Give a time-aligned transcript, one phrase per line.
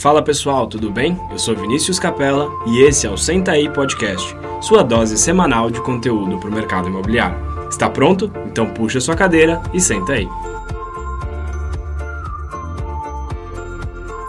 [0.00, 1.18] Fala pessoal, tudo bem?
[1.28, 4.32] Eu sou Vinícius Capella e esse é o Senta aí Podcast,
[4.62, 7.36] sua dose semanal de conteúdo para o mercado imobiliário.
[7.68, 8.30] Está pronto?
[8.46, 10.28] Então puxa sua cadeira e senta aí.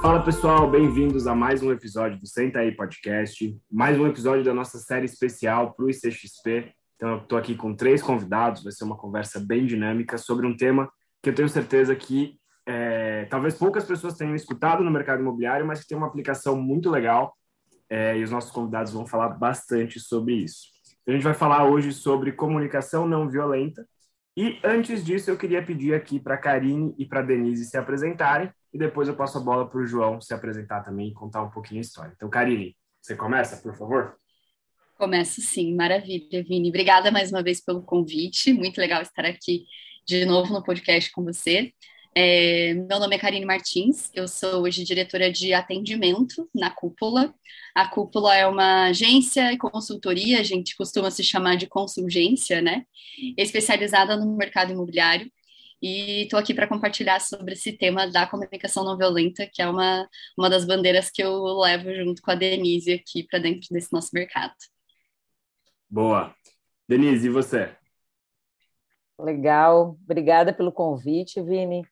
[0.02, 4.56] Fala pessoal, bem-vindos a mais um episódio do Senta aí Podcast, mais um episódio da
[4.56, 6.74] nossa série especial para o ICXP.
[6.96, 10.58] Então, eu estou aqui com três convidados, vai ser uma conversa bem dinâmica sobre um
[10.58, 10.90] tema
[11.22, 12.40] que eu tenho certeza que
[12.72, 16.88] é, talvez poucas pessoas tenham escutado no mercado imobiliário, mas que tem uma aplicação muito
[16.88, 17.36] legal
[17.90, 20.68] é, e os nossos convidados vão falar bastante sobre isso.
[21.08, 23.84] A gente vai falar hoje sobre comunicação não violenta
[24.38, 28.78] e antes disso eu queria pedir aqui para Karine e para Denise se apresentarem e
[28.78, 31.80] depois eu passo a bola para o João se apresentar também e contar um pouquinho
[31.80, 32.14] a história.
[32.16, 34.16] Então, Karine, você começa, por favor?
[34.96, 36.70] Começo sim, maravilha, Vini.
[36.70, 39.66] Obrigada mais uma vez pelo convite, muito legal estar aqui
[40.06, 41.74] de novo no podcast com você.
[42.22, 47.34] É, meu nome é Karine Martins, eu sou hoje diretora de atendimento na Cúpula.
[47.74, 52.84] A Cúpula é uma agência e consultoria, a gente costuma se chamar de consulgência, né?
[53.38, 55.32] Especializada no mercado imobiliário.
[55.82, 60.06] E estou aqui para compartilhar sobre esse tema da comunicação não violenta, que é uma,
[60.38, 64.10] uma das bandeiras que eu levo junto com a Denise aqui para dentro desse nosso
[64.14, 64.56] mercado.
[65.90, 66.36] Boa.
[66.86, 67.74] Denise, e você?
[69.18, 69.98] Legal.
[70.04, 71.88] Obrigada pelo convite, Vini.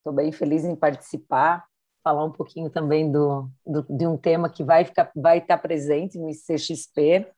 [0.00, 1.62] Estou bem feliz em participar,
[2.02, 6.18] falar um pouquinho também do, do, de um tema que vai, ficar, vai estar presente
[6.18, 7.30] no ICXP.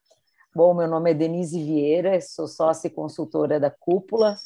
[0.55, 4.37] Bom, meu nome é Denise Vieira, sou sócia e consultora da Cúpula,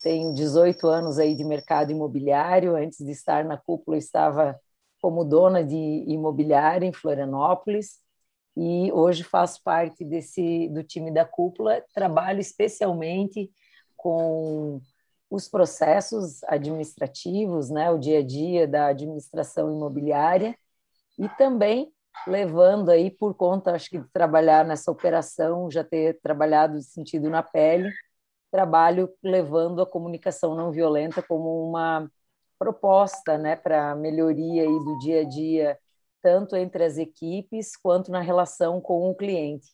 [0.00, 2.76] tenho 18 anos aí de mercado imobiliário.
[2.76, 4.56] Antes de estar na Cúpula, estava
[5.00, 7.98] como dona de imobiliária em Florianópolis
[8.56, 11.82] e hoje faço parte desse do time da Cúpula.
[11.92, 13.50] Trabalho especialmente
[13.96, 14.80] com
[15.34, 20.56] os processos administrativos, né, o dia a dia da administração imobiliária
[21.18, 21.92] e também
[22.26, 27.42] levando aí por conta, acho que de trabalhar nessa operação, já ter trabalhado sentido na
[27.42, 27.92] pele,
[28.50, 32.08] trabalho levando a comunicação não violenta como uma
[32.58, 35.78] proposta, né, para melhoria aí do dia a dia,
[36.22, 39.68] tanto entre as equipes quanto na relação com o cliente.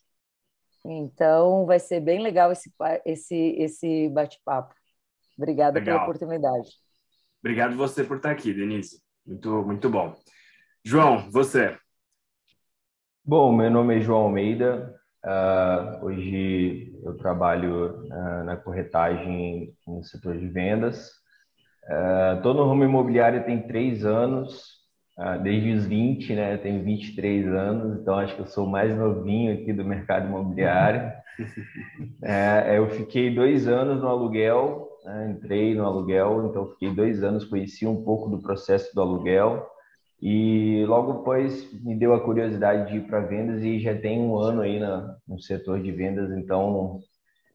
[0.83, 2.73] Então, vai ser bem legal esse,
[3.05, 4.80] esse, esse bate-papo.
[5.41, 5.95] Obrigada Legal.
[5.95, 6.69] pela oportunidade.
[7.39, 9.01] Obrigado você por estar aqui, Denise.
[9.25, 10.15] Muito, muito bom.
[10.85, 11.75] João, você.
[13.25, 14.95] Bom, meu nome é João Almeida.
[15.25, 21.09] Uh, hoje eu trabalho uh, na corretagem no setor de vendas.
[22.37, 24.79] Estou uh, no ramo imobiliário tem três anos,
[25.43, 26.53] desde os 20, né?
[26.53, 31.11] Eu tenho 23 anos, então acho que eu sou mais novinho aqui do mercado imobiliário.
[32.21, 35.31] É, eu fiquei dois anos no aluguel, né?
[35.31, 39.67] entrei no aluguel, então fiquei dois anos, conheci um pouco do processo do aluguel
[40.21, 44.37] e logo depois me deu a curiosidade de ir para vendas e já tem um
[44.37, 46.99] ano aí na, no setor de vendas, então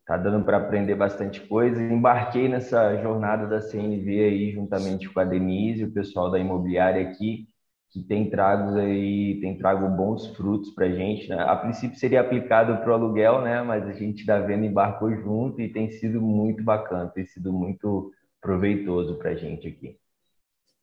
[0.04, 1.80] tá dando para aprender bastante coisa.
[1.80, 7.48] Embarquei nessa jornada da CNV aí juntamente com a Denise, o pessoal da imobiliária aqui,
[7.90, 11.28] que tem trago aí, tem trago bons frutos para a gente.
[11.28, 11.40] Né?
[11.40, 13.62] A princípio seria aplicado para o aluguel, né?
[13.62, 18.12] Mas a gente da venda embarcou junto e tem sido muito bacana, tem sido muito
[18.40, 19.98] proveitoso para a gente aqui.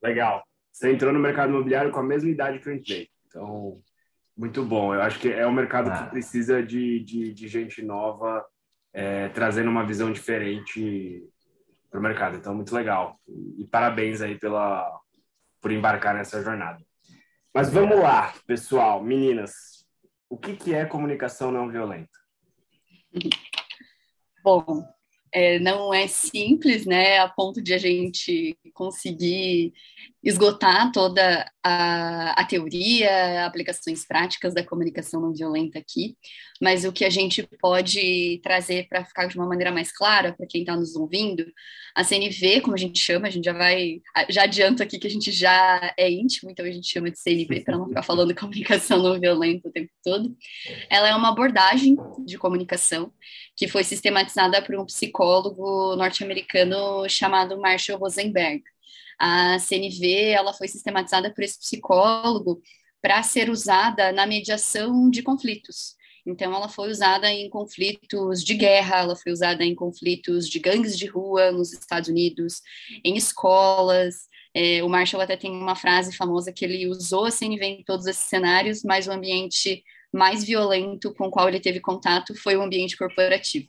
[0.02, 0.44] Legal.
[0.72, 3.80] Você entrou no mercado imobiliário com a mesma idade que eu entrei, então
[4.36, 4.94] muito bom.
[4.94, 6.04] Eu acho que é um mercado ah.
[6.04, 8.44] que precisa de, de, de gente nova
[8.92, 11.24] é, trazendo uma visão diferente
[11.92, 12.38] para o mercado.
[12.38, 15.00] Então muito legal e parabéns aí pela
[15.62, 16.84] por embarcar nessa jornada.
[17.54, 19.86] Mas vamos lá, pessoal, meninas.
[20.28, 22.18] O que, que é comunicação não violenta?
[24.44, 24.84] Bom,
[25.34, 29.74] é, não é simples, né, a ponto de a gente conseguir
[30.24, 36.16] esgotar toda a, a teoria, aplicações práticas da comunicação não violenta aqui,
[36.62, 40.48] mas o que a gente pode trazer para ficar de uma maneira mais clara para
[40.48, 41.46] quem está nos ouvindo,
[41.96, 45.10] a CNV, como a gente chama, a gente já vai, já adianto aqui que a
[45.10, 49.02] gente já é íntimo, então a gente chama de CNV para não ficar falando comunicação
[49.02, 50.36] não violenta o tempo todo.
[50.90, 53.12] Ela é uma abordagem de comunicação
[53.56, 58.64] que foi sistematizada por um psicólogo norte-americano chamado Marshall Rosenberg.
[59.20, 62.62] A CNV ela foi sistematizada por esse psicólogo
[63.02, 65.96] para ser usada na mediação de conflitos.
[66.26, 70.98] Então, ela foi usada em conflitos de guerra, ela foi usada em conflitos de gangues
[70.98, 72.62] de rua nos Estados Unidos,
[73.04, 74.30] em escolas.
[74.54, 78.06] É, o Marshall até tem uma frase famosa que ele usou a CNV em todos
[78.06, 82.62] esses cenários, mas o ambiente mais violento com o qual ele teve contato foi o
[82.62, 83.68] ambiente corporativo.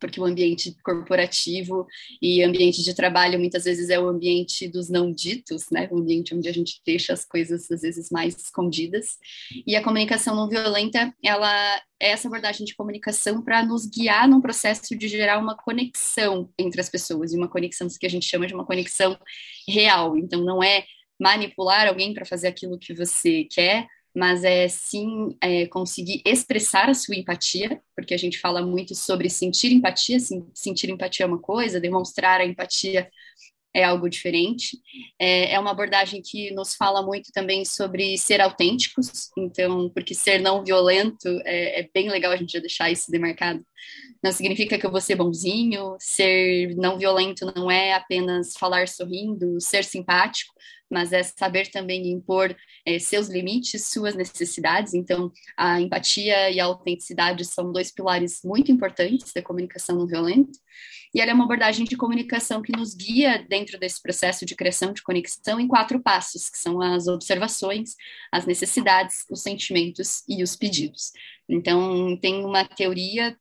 [0.00, 1.86] porque o ambiente corporativo
[2.22, 5.88] e ambiente de trabalho muitas vezes é o ambiente dos não ditos, né?
[5.90, 9.18] O ambiente onde a gente deixa as coisas às vezes mais escondidas.
[9.66, 14.40] E a comunicação não violenta, ela é essa abordagem de comunicação para nos guiar num
[14.40, 18.46] processo de gerar uma conexão entre as pessoas, e uma conexão que a gente chama
[18.46, 19.18] de uma conexão
[19.66, 20.16] real.
[20.16, 20.84] Então não é
[21.20, 26.94] manipular alguém para fazer aquilo que você quer, mas é sim é, conseguir expressar a
[26.94, 31.38] sua empatia, porque a gente fala muito sobre sentir empatia, sim, sentir empatia é uma
[31.38, 33.08] coisa, demonstrar a empatia
[33.74, 34.78] é algo diferente.
[35.18, 40.40] É, é, uma abordagem que nos fala muito também sobre ser autênticos, então, porque ser
[40.40, 43.64] não violento é, é bem legal a gente já deixar isso demarcado.
[44.22, 49.60] Não significa que eu vou ser bonzinho, ser não violento não é apenas falar sorrindo,
[49.60, 50.52] ser simpático,
[50.90, 54.94] mas é saber também impor é, seus limites, suas necessidades.
[54.94, 60.58] Então, a empatia e a autenticidade são dois pilares muito importantes da comunicação não violenta.
[61.14, 64.92] E ela é uma abordagem de comunicação que nos guia dentro desse processo de criação
[64.92, 67.94] de conexão em quatro passos, que são as observações,
[68.30, 71.12] as necessidades, os sentimentos e os pedidos.
[71.48, 73.36] Então, tem uma teoria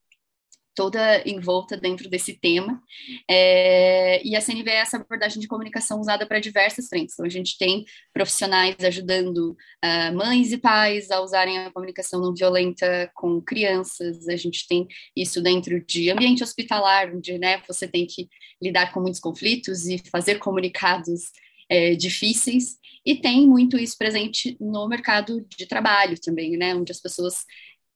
[0.78, 2.80] toda envolta dentro desse tema.
[3.28, 7.16] É, e a CNV é essa abordagem de comunicação usada para diversas frentes.
[7.16, 7.84] Então, a gente tem
[8.14, 14.36] profissionais ajudando uh, mães e pais a usarem a comunicação não violenta com crianças, a
[14.36, 18.30] gente tem isso dentro de ambiente hospitalar, onde né, você tem que
[18.62, 21.32] lidar com muitos conflitos e fazer comunicados
[21.68, 27.02] é, difíceis, e tem muito isso presente no mercado de trabalho também, né, onde as
[27.02, 27.46] pessoas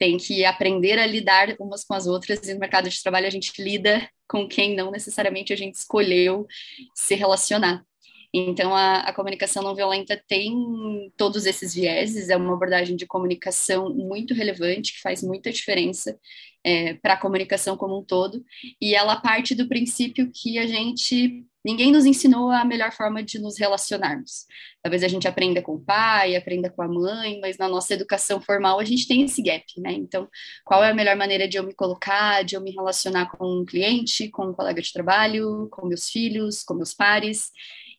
[0.02, 3.30] tem que aprender a lidar umas com as outras, e no mercado de trabalho a
[3.30, 6.48] gente lida com quem não necessariamente a gente escolheu
[6.96, 7.86] se relacionar.
[8.34, 13.94] Então, a, a, comunicação não violenta tem todos esses vieses, é uma abordagem de comunicação
[13.94, 16.18] muito relevante, que faz muita diferença
[16.64, 18.44] é, para a comunicação como um todo,
[18.82, 23.40] e ela parte do princípio que a gente Ninguém nos ensinou a melhor forma de
[23.40, 24.46] nos relacionarmos.
[24.82, 28.42] Talvez a gente aprenda com o pai, aprenda com a mãe, mas na nossa educação
[28.42, 29.94] formal a gente tem esse gap, né?
[29.94, 30.28] Então,
[30.66, 33.66] qual é a melhor maneira de eu me colocar, de eu me relacionar com um
[33.66, 37.52] cliente, com um colega de trabalho, com meus filhos, com meus pares?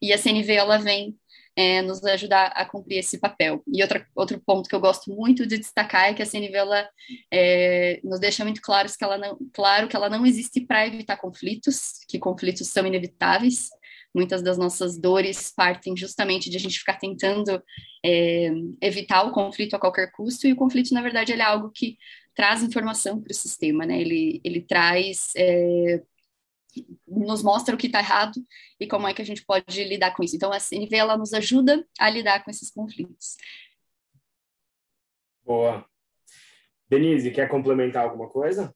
[0.02, 1.16] E a CNV ela vem
[1.56, 3.62] é, nos ajudar a cumprir esse papel.
[3.72, 6.88] E outra, outro ponto que eu gosto muito de destacar é que a CNV ela,
[7.32, 11.16] é, nos deixa muito claro que, ela não, claro que ela não existe para evitar
[11.16, 13.68] conflitos, que conflitos são inevitáveis.
[14.14, 17.62] Muitas das nossas dores partem justamente de a gente ficar tentando
[18.04, 18.50] é,
[18.80, 21.96] evitar o conflito a qualquer custo, e o conflito, na verdade, ele é algo que
[22.34, 24.00] traz informação para o sistema, né?
[24.00, 26.02] Ele, ele traz é,
[27.06, 28.40] nos mostra o que está errado
[28.80, 30.36] e como é que a gente pode lidar com isso.
[30.36, 33.36] Então, a CNV ela nos ajuda a lidar com esses conflitos.
[35.44, 35.84] Boa.
[36.88, 38.74] Denise, quer complementar alguma coisa?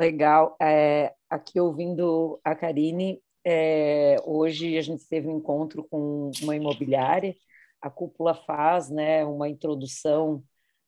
[0.00, 0.56] Legal.
[0.60, 7.34] É, aqui ouvindo a Karine, é, hoje a gente teve um encontro com uma imobiliária.
[7.80, 10.42] A cúpula faz né, uma introdução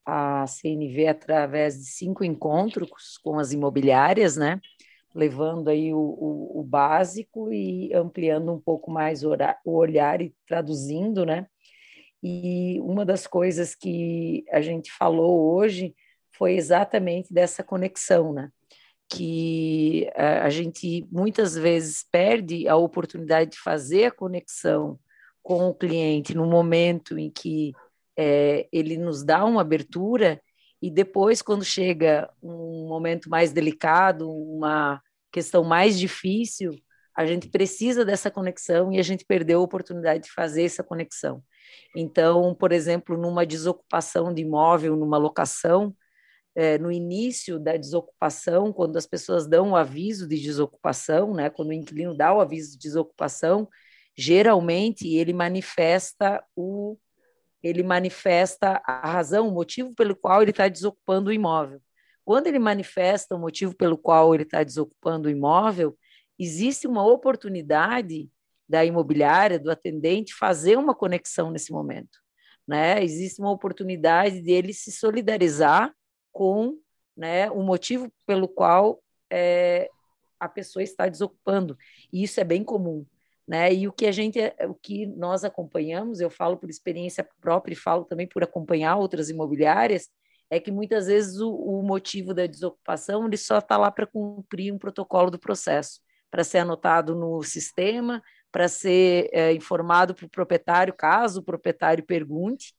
[0.09, 4.59] a CNV através de cinco encontros com as imobiliárias, né?
[5.13, 9.31] levando aí o, o, o básico e ampliando um pouco mais o,
[9.65, 11.47] o olhar e traduzindo, né?
[12.21, 15.95] E uma das coisas que a gente falou hoje
[16.31, 18.51] foi exatamente dessa conexão, né?
[19.09, 24.99] Que a, a gente muitas vezes perde a oportunidade de fazer a conexão
[25.41, 27.73] com o cliente no momento em que
[28.21, 30.41] é, ele nos dá uma abertura
[30.81, 36.75] e depois, quando chega um momento mais delicado, uma questão mais difícil,
[37.15, 41.41] a gente precisa dessa conexão e a gente perdeu a oportunidade de fazer essa conexão.
[41.95, 45.95] Então, por exemplo, numa desocupação de imóvel, numa locação,
[46.53, 51.69] é, no início da desocupação, quando as pessoas dão o aviso de desocupação, né, quando
[51.69, 53.69] o inquilino dá o aviso de desocupação,
[54.17, 56.97] geralmente ele manifesta o
[57.61, 61.81] ele manifesta a razão, o motivo pelo qual ele está desocupando o imóvel.
[62.23, 65.97] Quando ele manifesta o motivo pelo qual ele está desocupando o imóvel,
[66.37, 68.29] existe uma oportunidade
[68.67, 72.19] da imobiliária, do atendente, fazer uma conexão nesse momento.
[72.67, 73.03] Né?
[73.03, 75.91] Existe uma oportunidade dele se solidarizar
[76.31, 76.77] com
[77.17, 79.89] né, o motivo pelo qual é,
[80.39, 81.75] a pessoa está desocupando.
[82.13, 83.05] E isso é bem comum.
[83.49, 83.73] Né?
[83.73, 87.75] E o que a gente, o que nós acompanhamos, eu falo por experiência própria e
[87.75, 90.07] falo também por acompanhar outras imobiliárias,
[90.51, 94.71] é que muitas vezes o, o motivo da desocupação ele só está lá para cumprir
[94.71, 100.29] um protocolo do processo, para ser anotado no sistema, para ser é, informado para o
[100.29, 102.75] proprietário, caso o proprietário pergunte,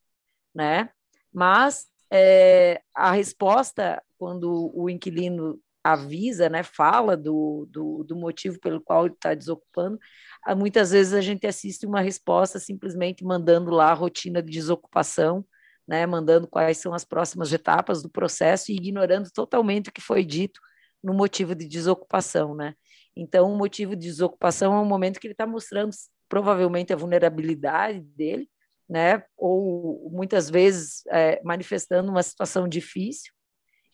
[0.54, 0.90] né?
[1.32, 8.80] Mas é, a resposta quando o inquilino avisa, né, fala do, do, do motivo pelo
[8.80, 9.98] qual ele está desocupando,
[10.44, 15.44] ah, muitas vezes a gente assiste uma resposta simplesmente mandando lá a rotina de desocupação,
[15.86, 20.24] né, mandando quais são as próximas etapas do processo e ignorando totalmente o que foi
[20.24, 20.60] dito
[21.02, 22.74] no motivo de desocupação, né?
[23.16, 25.90] Então, o motivo de desocupação é um momento que ele está mostrando
[26.28, 28.48] provavelmente a vulnerabilidade dele,
[28.88, 29.22] né?
[29.36, 33.32] Ou muitas vezes é, manifestando uma situação difícil,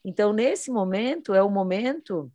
[0.08, 2.32] então, nesse momento, é o momento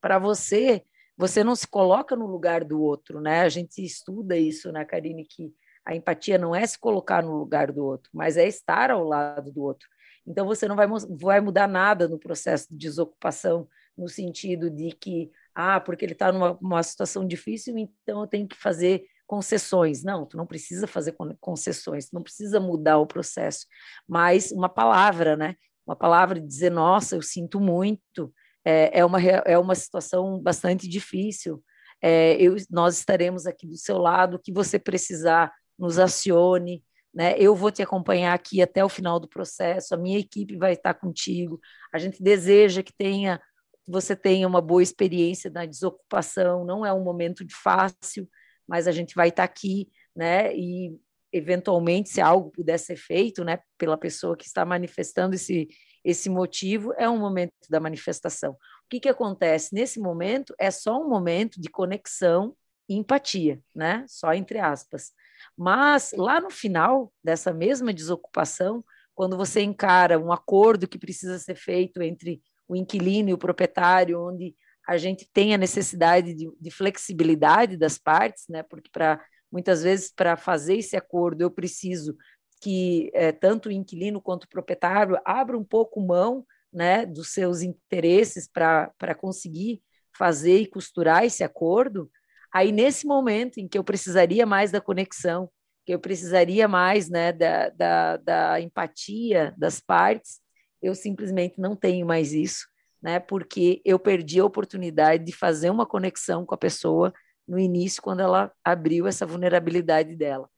[0.00, 0.84] para você,
[1.16, 3.42] você não se coloca no lugar do outro, né?
[3.42, 7.70] A gente estuda isso, né, Karine, que a empatia não é se colocar no lugar
[7.70, 9.88] do outro, mas é estar ao lado do outro.
[10.26, 15.30] Então, você não vai, vai mudar nada no processo de desocupação, no sentido de que,
[15.54, 20.02] ah, porque ele está numa situação difícil, então eu tenho que fazer concessões.
[20.02, 23.66] Não, tu não precisa fazer concessões, tu não precisa mudar o processo,
[24.08, 25.54] mas uma palavra, né?
[25.88, 28.32] Uma palavra de dizer, nossa, eu sinto muito,
[28.64, 31.64] é, é, uma, é uma situação bastante difícil,
[32.02, 37.34] é, eu, nós estaremos aqui do seu lado, que você precisar, nos acione, né?
[37.38, 40.94] Eu vou te acompanhar aqui até o final do processo, a minha equipe vai estar
[40.94, 41.58] contigo.
[41.92, 43.40] A gente deseja que tenha
[43.84, 48.28] que você tenha uma boa experiência na desocupação, não é um momento fácil,
[48.68, 50.54] mas a gente vai estar aqui, né?
[50.54, 50.94] E
[51.32, 55.68] eventualmente, se algo puder ser feito, né, pela pessoa que está manifestando esse,
[56.04, 58.52] esse motivo, é um momento da manifestação.
[58.52, 59.74] O que, que acontece?
[59.74, 62.56] Nesse momento, é só um momento de conexão
[62.88, 65.12] e empatia, né, só entre aspas.
[65.56, 71.56] Mas, lá no final dessa mesma desocupação, quando você encara um acordo que precisa ser
[71.56, 74.54] feito entre o inquilino e o proprietário, onde
[74.86, 79.20] a gente tem a necessidade de, de flexibilidade das partes, né, porque para
[79.50, 82.16] Muitas vezes, para fazer esse acordo, eu preciso
[82.60, 87.62] que é, tanto o inquilino quanto o proprietário abra um pouco mão né, dos seus
[87.62, 89.82] interesses para conseguir
[90.16, 92.10] fazer e costurar esse acordo.
[92.52, 95.50] Aí, nesse momento em que eu precisaria mais da conexão,
[95.86, 100.40] que eu precisaria mais né, da, da, da empatia das partes,
[100.82, 102.66] eu simplesmente não tenho mais isso,
[103.02, 107.12] né, porque eu perdi a oportunidade de fazer uma conexão com a pessoa
[107.48, 110.48] no início, quando ela abriu essa vulnerabilidade dela.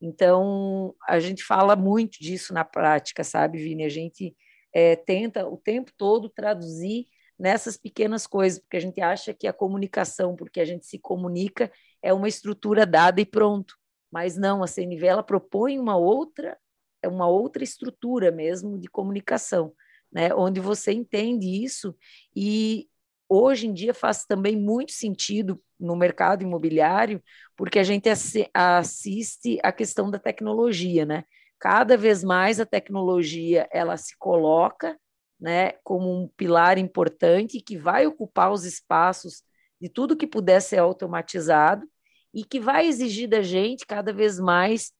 [0.00, 3.84] Então, a gente fala muito disso na prática, sabe, Vini?
[3.84, 4.34] A gente
[4.72, 7.06] é, tenta o tempo todo traduzir
[7.38, 11.70] nessas pequenas coisas, porque a gente acha que a comunicação, porque a gente se comunica,
[12.02, 13.76] é uma estrutura dada e pronto.
[14.10, 16.56] Mas não, a CNV ela propõe uma outra,
[17.04, 19.72] uma outra estrutura mesmo de comunicação,
[20.10, 20.34] né?
[20.34, 21.94] onde você entende isso
[22.34, 22.88] e
[23.28, 27.22] hoje em dia faz também muito sentido no mercado imobiliário,
[27.56, 28.08] porque a gente
[28.54, 31.24] assiste a questão da tecnologia, né?
[31.58, 34.98] Cada vez mais a tecnologia ela se coloca,
[35.40, 39.42] né, como um pilar importante que vai ocupar os espaços
[39.80, 41.86] de tudo que puder ser automatizado
[42.34, 44.92] e que vai exigir da gente cada vez mais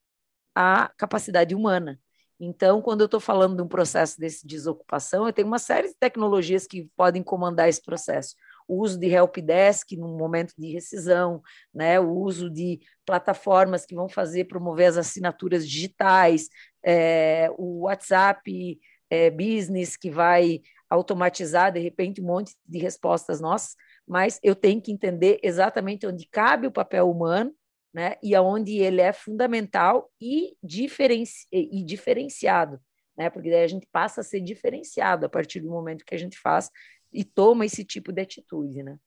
[0.55, 2.01] a capacidade humana.
[2.41, 5.95] Então, quando eu estou falando de um processo desse desocupação, eu tenho uma série de
[5.95, 8.37] tecnologias que podem comandar esse processo.
[8.69, 11.43] O uso de helpdesk no momento de rescisão,
[11.75, 11.99] né?
[11.99, 16.49] o uso de plataformas que vão fazer promover as assinaturas digitais,
[16.85, 18.79] é, o WhatsApp
[19.11, 23.75] é, Business que vai automatizar de repente um monte de respostas nossas,
[24.07, 27.53] mas eu tenho que entender exatamente onde cabe o papel humano
[27.93, 28.17] né?
[28.23, 32.81] E aonde ele é fundamental e, diferenci e diferenciado,
[33.17, 33.31] né?
[33.31, 36.39] Porque daí a gente passa a ser diferenciado a partir do momento que a gente
[36.39, 36.71] faz
[37.13, 38.99] e toma esse tipo de atitude, né?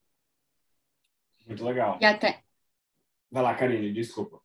[1.46, 1.98] Muito legal.
[2.02, 2.42] E até,
[3.32, 4.42] Vai lá, Karine, desculpa.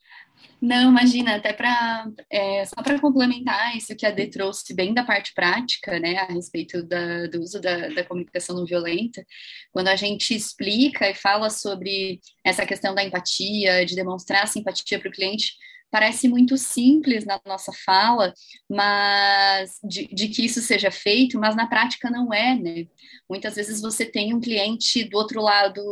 [0.60, 5.04] Não, imagina, até para é, só para complementar isso que a D trouxe bem da
[5.04, 9.24] parte prática, né, a respeito da, do uso da, da comunicação não violenta,
[9.72, 15.08] quando a gente explica e fala sobre essa questão da empatia, de demonstrar simpatia para
[15.08, 15.52] o cliente,
[15.90, 18.32] parece muito simples na nossa fala,
[18.68, 22.86] mas de, de, que isso seja feito, mas na prática não é, né?
[23.28, 25.82] Muitas vezes você tem um cliente do outro lado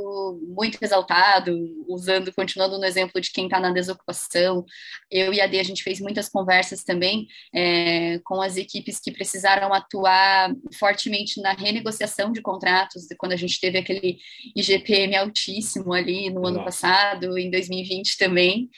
[0.47, 1.53] muito exaltado,
[1.89, 4.65] usando, continuando no exemplo de quem está na desocupação.
[5.11, 9.11] Eu e a D, a gente fez muitas conversas também é, com as equipes que
[9.11, 14.19] precisaram atuar fortemente na renegociação de contratos, quando a gente teve aquele
[14.55, 18.71] IGPM altíssimo ali no ano passado, em 2020 também.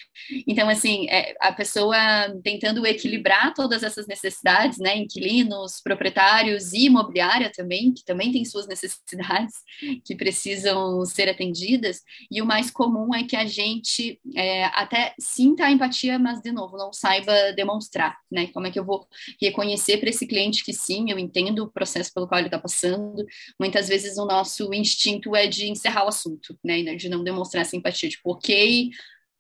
[0.47, 1.97] Então, assim, é, a pessoa
[2.43, 8.67] tentando equilibrar todas essas necessidades, né, inquilinos, proprietários e imobiliária também, que também tem suas
[8.67, 9.55] necessidades
[10.05, 15.65] que precisam ser atendidas, e o mais comum é que a gente é, até sinta
[15.65, 19.07] a empatia, mas, de novo, não saiba demonstrar, né, como é que eu vou
[19.41, 23.25] reconhecer para esse cliente que sim, eu entendo o processo pelo qual ele está passando,
[23.59, 27.77] muitas vezes o nosso instinto é de encerrar o assunto, né, de não demonstrar essa
[27.77, 28.91] empatia, tipo, ok,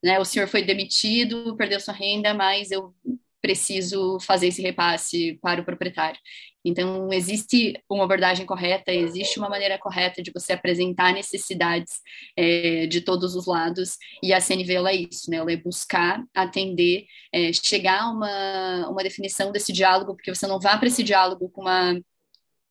[0.02, 2.94] né, o senhor foi demitido, perdeu sua renda, mas eu
[3.40, 6.18] preciso fazer esse repasse para o proprietário.
[6.64, 12.00] Então, existe uma abordagem correta, existe uma maneira correta de você apresentar necessidades
[12.36, 15.36] é, de todos os lados, e a CNV ela é isso, né?
[15.36, 20.58] ela é buscar, atender, é, chegar a uma, uma definição desse diálogo, porque você não
[20.58, 22.00] vá para esse diálogo com uma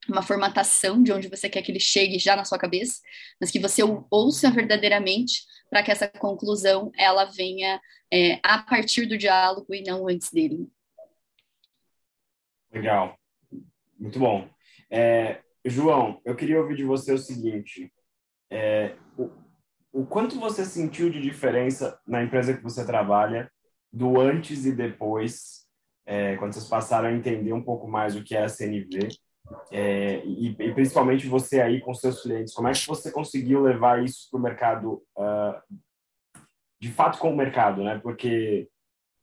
[0.08, 3.01] uma formatação de onde você quer que ele chegue já na sua cabeça,
[3.41, 7.81] mas que você ouça verdadeiramente para que essa conclusão ela venha
[8.12, 10.69] é, a partir do diálogo e não antes dele.
[12.72, 13.17] Legal,
[13.98, 14.50] muito bom.
[14.89, 17.91] É, João, eu queria ouvir de você o seguinte:
[18.50, 19.31] é, o,
[19.91, 23.51] o quanto você sentiu de diferença na empresa que você trabalha
[23.91, 25.65] do antes e depois,
[26.05, 29.07] é, quando vocês passaram a entender um pouco mais o que é a CNV?
[29.71, 34.03] É, e, e, principalmente você aí com seus clientes, como é que você conseguiu levar
[34.03, 35.75] isso para o mercado, uh,
[36.79, 37.99] de fato com o mercado, né?
[38.01, 38.67] Porque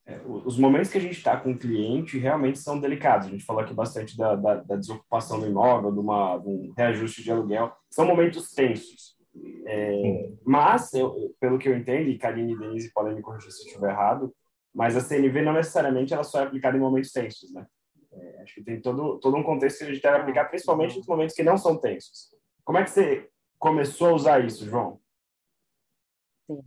[0.05, 3.29] é, os momentos que a gente está com o cliente realmente são delicados.
[3.29, 6.73] A gente falou aqui bastante da, da, da desocupação do imóvel, de, uma, de um
[6.77, 7.73] reajuste de aluguel.
[7.91, 9.17] São momentos tensos.
[9.67, 13.63] É, mas, eu, pelo que eu entendo, e Karine e Denise podem me corrigir se
[13.63, 14.35] eu estiver errado,
[14.75, 17.67] mas a CNV não necessariamente ela só é aplicada em momentos tensos, né?
[18.43, 21.35] Acho que tem todo, todo um contexto que a gente deve aplicar, principalmente nos momentos
[21.35, 22.31] que não são tensos.
[22.65, 25.01] Como é que você começou a usar isso, João?
[26.47, 26.63] Sim.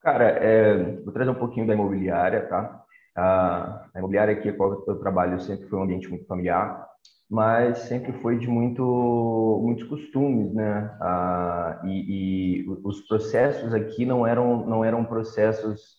[0.00, 2.84] Cara, é, vou trazer um pouquinho da imobiliária, tá?
[3.16, 6.88] A, a imobiliária aqui, qual eu trabalho, sempre foi um ambiente muito familiar,
[7.28, 10.96] mas sempre foi de muito, muitos costumes, né?
[11.00, 15.97] Ah, e, e, os processos aqui não eram, não eram processos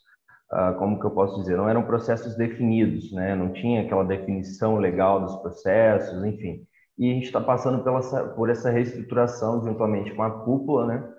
[0.52, 3.36] ah, como que eu posso dizer, não eram processos definidos, né?
[3.36, 6.66] Não tinha aquela definição legal dos processos, enfim.
[6.98, 8.02] E a gente está passando pela,
[8.34, 11.10] por essa reestruturação juntamente com a cúpula, né?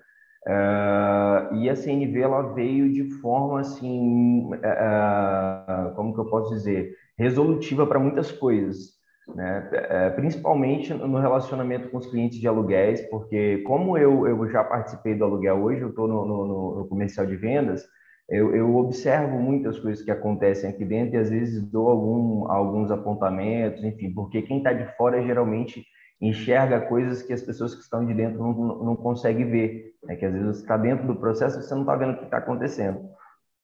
[0.46, 6.94] Uh, e a CNV ela veio de forma assim, uh, como que eu posso dizer,
[7.16, 8.94] resolutiva para muitas coisas,
[9.34, 9.70] né?
[9.70, 15.14] Uh, principalmente no relacionamento com os clientes de aluguéis, porque como eu, eu já participei
[15.14, 17.84] do aluguel hoje, eu estou no, no, no comercial de vendas,
[18.30, 22.90] eu, eu, observo muitas coisas que acontecem aqui dentro e às vezes dou algum, alguns
[22.90, 25.84] apontamentos, enfim, porque quem está de fora geralmente
[26.20, 30.14] enxerga coisas que as pessoas que estão de dentro não, não conseguem ver, né?
[30.14, 32.24] que às vezes você está dentro do processo e você não está vendo o que
[32.24, 33.00] está acontecendo.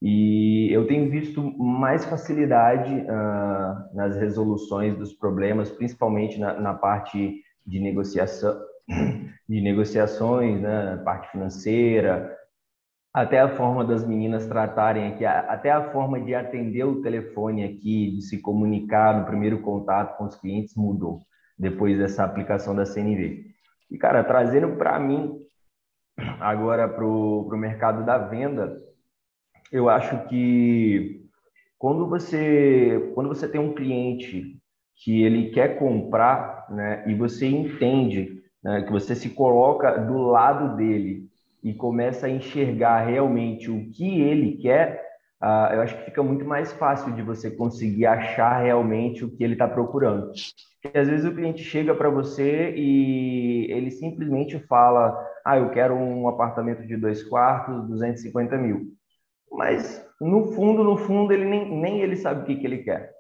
[0.03, 7.41] E eu tenho visto mais facilidade uh, nas resoluções dos problemas, principalmente na, na parte
[7.65, 8.59] de negociação,
[9.49, 11.01] de negociações, né?
[11.05, 12.37] parte financeira,
[13.17, 18.11] até a forma das meninas tratarem aqui, até a forma de atender o telefone aqui,
[18.11, 21.23] de se comunicar no primeiro contato com os clientes mudou
[21.59, 23.47] depois dessa aplicação da CNV.
[23.91, 25.35] E, cara, trazendo para mim
[26.39, 28.79] agora para o mercado da venda,
[29.73, 31.25] eu acho que
[31.79, 34.59] quando você, quando você tem um cliente
[34.95, 40.77] que ele quer comprar, né, e você entende né, que você se coloca do lado
[40.77, 41.35] dele
[41.67, 45.03] e começa a enxergar realmente o que ele quer,
[45.43, 49.43] uh, eu acho que fica muito mais fácil de você conseguir achar realmente o que
[49.43, 50.31] ele está procurando.
[50.81, 55.13] Porque às vezes o cliente chega para você e ele simplesmente fala:
[55.45, 58.93] Ah, eu quero um apartamento de dois quartos, 250 mil.
[59.51, 63.11] Mas no fundo, no fundo, ele nem, nem ele sabe o que, que ele quer.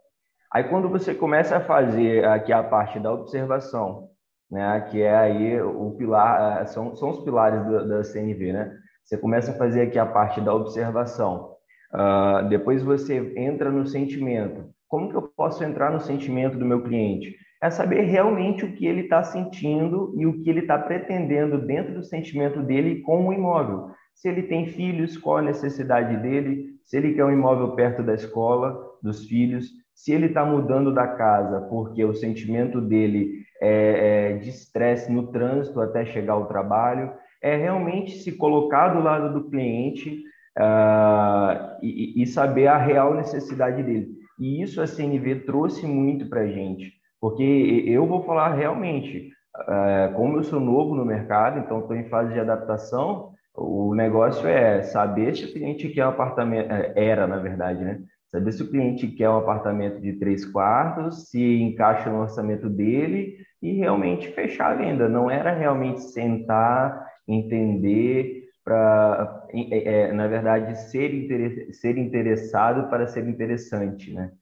[0.52, 4.08] Aí quando você começa a fazer aqui a parte da observação,
[4.50, 8.72] né, que é aí o pilar, é, são, são os pilares da, da CNV, né?
[9.04, 11.54] Você começa a fazer aqui a parte da observação,
[11.92, 14.64] uh, depois você entra no sentimento.
[14.88, 17.36] Como que eu posso entrar no sentimento do meu cliente?
[17.62, 21.94] É saber realmente o que ele está sentindo e o que ele está pretendendo dentro
[21.94, 23.90] do sentimento dele com o imóvel.
[24.14, 26.76] Se ele tem filhos, qual a necessidade dele?
[26.84, 31.06] Se ele quer um imóvel perto da escola, dos filhos, se ele está mudando da
[31.06, 37.12] casa porque o sentimento dele é, é, de estresse no trânsito até chegar ao trabalho,
[37.42, 40.22] é realmente se colocar do lado do cliente
[40.58, 44.08] uh, e, e, saber a real necessidade dele.
[44.38, 50.14] E isso a CNV trouxe muito para a gente, porque eu vou falar realmente, uh,
[50.14, 54.82] como eu sou novo no mercado, então estou em fase de adaptação, O negócio é
[54.82, 58.00] saber se o cliente quer um apartamento, é, era na verdade, né?
[58.30, 63.36] Saber se o cliente quer um apartamento de três quartos, se encaixa no orçamento dele
[63.62, 65.08] e realmente fechar a venda.
[65.08, 73.26] Não era realmente sentar, entender, para, é, é, na verdade, ser, ser interessado para ser
[73.28, 74.32] interessante, né?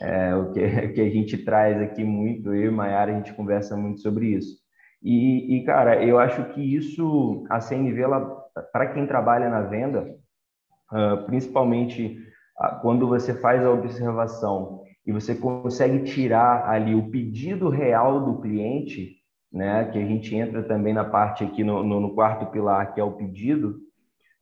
[0.00, 0.60] É, o que,
[0.94, 4.64] que a gente traz aqui muito, eu e Mayara, a gente conversa muito sobre isso.
[5.02, 8.02] E, e cara, eu acho que isso, a CNV,
[8.72, 10.16] para quem trabalha na venda,
[10.90, 12.23] uh, principalmente
[12.80, 19.16] quando você faz a observação e você consegue tirar ali o pedido real do cliente,
[19.52, 23.00] né, que a gente entra também na parte aqui no, no, no quarto pilar, que
[23.00, 23.80] é o pedido,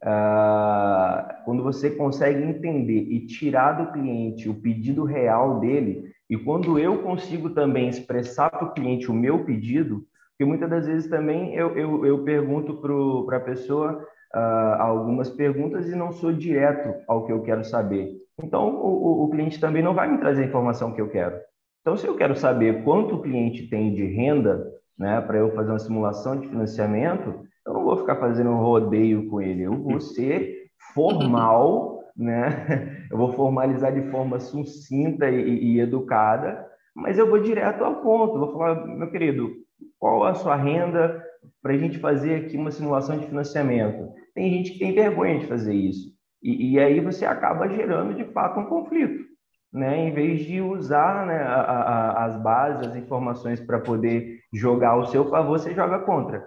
[0.05, 6.79] uh, quando você consegue entender e tirar do cliente o pedido real dele, e quando
[6.79, 11.55] eu consigo também expressar para o cliente o meu pedido, porque muitas das vezes também
[11.55, 12.81] eu, eu, eu pergunto
[13.27, 14.03] para a pessoa
[14.35, 18.11] uh, algumas perguntas e não sou direto ao que eu quero saber.
[18.43, 21.37] Então, o, o cliente também não vai me trazer a informação que eu quero.
[21.81, 24.65] Então, se eu quero saber quanto o cliente tem de renda,
[24.99, 29.29] né, para eu fazer uma simulação de financiamento, eu não vou ficar fazendo um rodeio
[29.29, 29.63] com ele.
[29.63, 33.07] Eu vou ser formal, né?
[33.11, 38.39] Eu vou formalizar de forma sucinta e, e educada, mas eu vou direto ao ponto.
[38.39, 39.51] Vou falar, meu querido,
[39.99, 41.23] qual a sua renda
[41.63, 44.15] para a gente fazer aqui uma simulação de financiamento?
[44.35, 46.13] Tem gente que tem vergonha de fazer isso.
[46.43, 49.31] E, e aí você acaba gerando, de fato, um conflito.
[49.73, 54.91] Né, em vez de usar né, a, a, as bases, as informações para poder jogar
[54.91, 56.47] ao seu favor, você joga contra.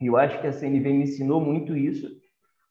[0.00, 2.08] E eu acho que a CNV me ensinou muito isso.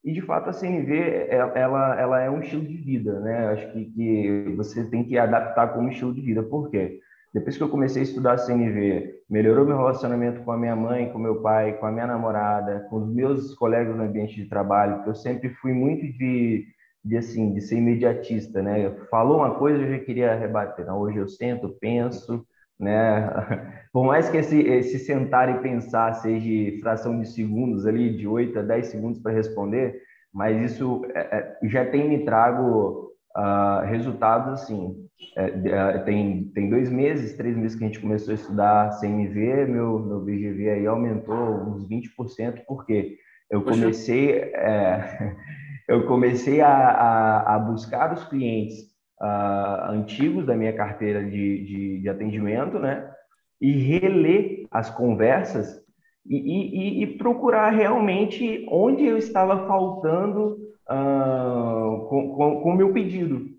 [0.04, 3.48] E, de fato, a CNV, é, ela, ela é um estilo de vida, né?
[3.48, 6.44] Acho que, que você tem que adaptar como estilo de vida.
[6.44, 7.00] Por quê?
[7.34, 11.20] Depois que eu comecei a estudar CNV, melhorou meu relacionamento com a minha mãe, com
[11.20, 15.10] meu pai, com a minha namorada, com os meus colegas no ambiente de trabalho, porque
[15.12, 16.66] eu sempre fui muito de,
[17.06, 18.90] de assim, de ser imediatista, né?
[19.12, 20.88] Falou uma coisa, eu já queria rebater.
[20.88, 22.44] Não, hoje eu sento, penso,
[22.80, 23.30] né?
[23.94, 28.58] Por mais que esse, esse sentar e pensar seja fração de segundos ali, de 8
[28.58, 30.02] a 10 segundos para responder,
[30.34, 36.70] mas isso é, é, já tem me trago uh, resultados assim é, é, tem, tem
[36.70, 40.88] dois meses, três meses que a gente começou a estudar CMV, meu, meu BGV aí
[40.88, 43.18] aumentou uns 20%, porque
[43.50, 45.36] eu comecei, é,
[45.88, 48.80] eu comecei a, a, a, buscar os clientes
[49.22, 53.12] uh, antigos da minha carteira de, de, de, atendimento, né?
[53.60, 55.82] E reler as conversas
[56.26, 60.58] e, e, e procurar realmente onde eu estava faltando
[60.90, 63.59] uh, com o meu pedido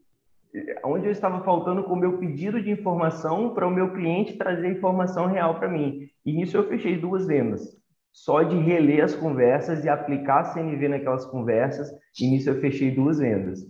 [0.84, 4.66] onde eu estava faltando com o meu pedido de informação para o meu cliente trazer
[4.66, 6.08] a informação real para mim.
[6.24, 7.62] E nisso eu fechei duas vendas.
[8.12, 11.88] Só de reler as conversas e aplicar a CNV naquelas conversas,
[12.20, 13.60] e nisso eu fechei duas vendas.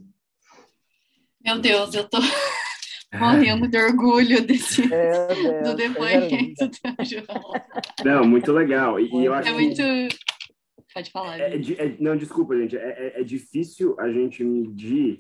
[1.44, 2.18] Meu Deus, eu tô
[3.12, 7.52] morrendo de orgulho desse Deus, do depoimento do João.
[8.04, 8.98] Não, muito legal.
[8.98, 9.82] E, e eu acho é muito.
[10.92, 11.38] Pode falar.
[11.38, 12.76] É, é, não, desculpa, gente.
[12.76, 15.18] É, é, é difícil a gente medir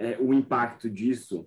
[0.00, 1.46] é, o impacto disso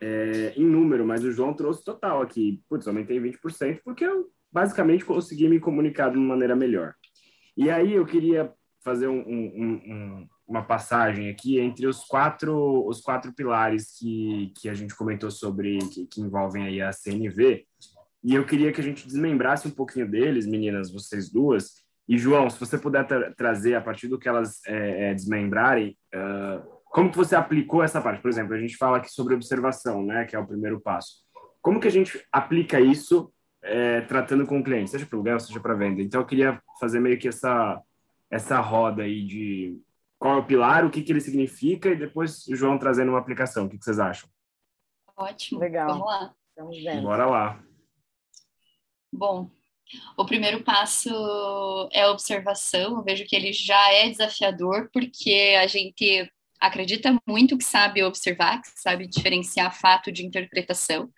[0.00, 2.62] é, em número, mas o João trouxe total aqui.
[2.68, 6.94] Putz, aumentei 20% porque eu basicamente consegui me comunicar de uma maneira melhor.
[7.54, 8.50] E aí eu queria
[8.82, 14.68] fazer um, um, um, uma passagem aqui entre os quatro, os quatro pilares que, que
[14.68, 17.66] a gente comentou sobre, que, que envolvem aí a CNV.
[18.22, 21.84] E eu queria que a gente desmembrasse um pouquinho deles, meninas, vocês duas.
[22.08, 25.96] E, João, se você puder tra trazer, a partir do que elas é, é, desmembrarem,
[26.14, 28.22] uh, como que você aplicou essa parte?
[28.22, 31.24] Por exemplo, a gente fala aqui sobre observação, né, que é o primeiro passo.
[31.60, 35.58] Como que a gente aplica isso é, tratando com o cliente, seja para aluguel, seja
[35.58, 36.00] para venda?
[36.00, 37.82] Então, eu queria fazer meio que essa
[38.30, 39.76] essa roda aí de
[40.18, 43.18] qual é o pilar, o que, que ele significa e depois o João trazendo uma
[43.18, 43.66] aplicação.
[43.66, 44.28] O que, que vocês acham?
[45.16, 45.58] Ótimo.
[45.58, 45.88] Legal.
[45.88, 46.34] Vamos lá.
[46.56, 47.02] Vamos vendo.
[47.02, 47.60] Bora lá.
[49.12, 49.50] Bom,
[50.16, 51.10] o primeiro passo
[51.92, 52.98] é a observação.
[52.98, 56.32] Eu vejo que ele já é desafiador porque a gente
[56.66, 61.10] acredita muito que sabe observar, que sabe diferenciar fato de interpretação.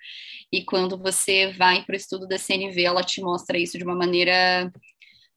[0.53, 3.97] E quando você vai para o estudo da CNV, ela te mostra isso de uma
[3.97, 4.73] maneira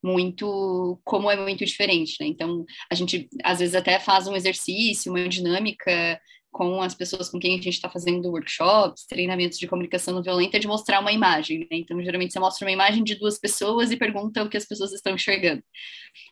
[0.02, 2.26] muito como é muito diferente, né?
[2.26, 7.38] Então, a gente às vezes até faz um exercício, uma dinâmica com as pessoas com
[7.38, 11.60] quem a gente está fazendo workshops, treinamentos de comunicação não violenta, de mostrar uma imagem.
[11.60, 11.66] Né?
[11.72, 14.92] Então, geralmente, você mostra uma imagem de duas pessoas e pergunta o que as pessoas
[14.92, 15.62] estão enxergando.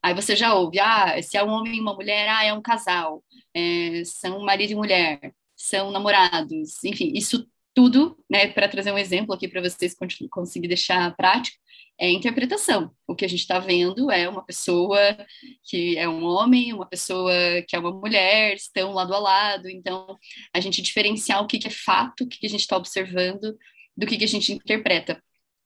[0.02, 2.62] Aí você já ouve, ah, se é um homem e uma mulher, ah, é um
[2.62, 3.22] casal,
[3.54, 7.46] é, são marido e mulher, são namorados, enfim, isso
[7.78, 9.94] tudo, né, para trazer um exemplo aqui para vocês
[10.28, 11.56] conseguir deixar prático,
[11.96, 12.90] é interpretação.
[13.06, 14.98] O que a gente está vendo é uma pessoa
[15.62, 17.32] que é um homem, uma pessoa
[17.68, 19.68] que é uma mulher, estão lado a lado.
[19.68, 20.18] Então,
[20.52, 23.56] a gente diferenciar o que, que é fato, o que, que a gente está observando,
[23.96, 25.22] do que, que a gente interpreta.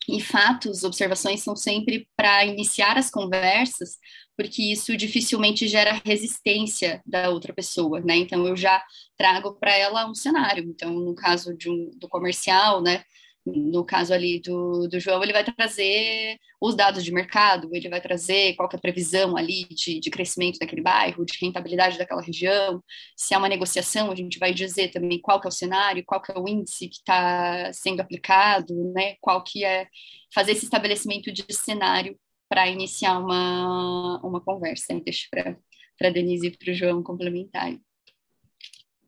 [0.08, 3.98] E fatos, observações são sempre para iniciar as conversas,
[4.36, 8.16] porque isso dificilmente gera resistência da outra pessoa, né?
[8.16, 8.82] Então eu já
[9.16, 10.64] trago para ela um cenário.
[10.64, 13.04] Então, no caso de um, do comercial, né?
[13.44, 18.00] No caso ali do, do João, ele vai trazer os dados de mercado, ele vai
[18.00, 22.82] trazer qual é a previsão ali de, de crescimento daquele bairro, de rentabilidade daquela região.
[23.16, 26.22] Se há uma negociação, a gente vai dizer também qual que é o cenário, qual
[26.22, 29.16] que é o índice que está sendo aplicado, né?
[29.20, 29.88] Qual que é
[30.32, 32.16] fazer esse estabelecimento de cenário
[32.52, 34.94] para iniciar uma, uma conversa.
[35.02, 37.74] Deixa para a Denise e para o João complementar.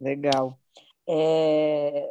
[0.00, 0.58] Legal.
[1.06, 2.10] É,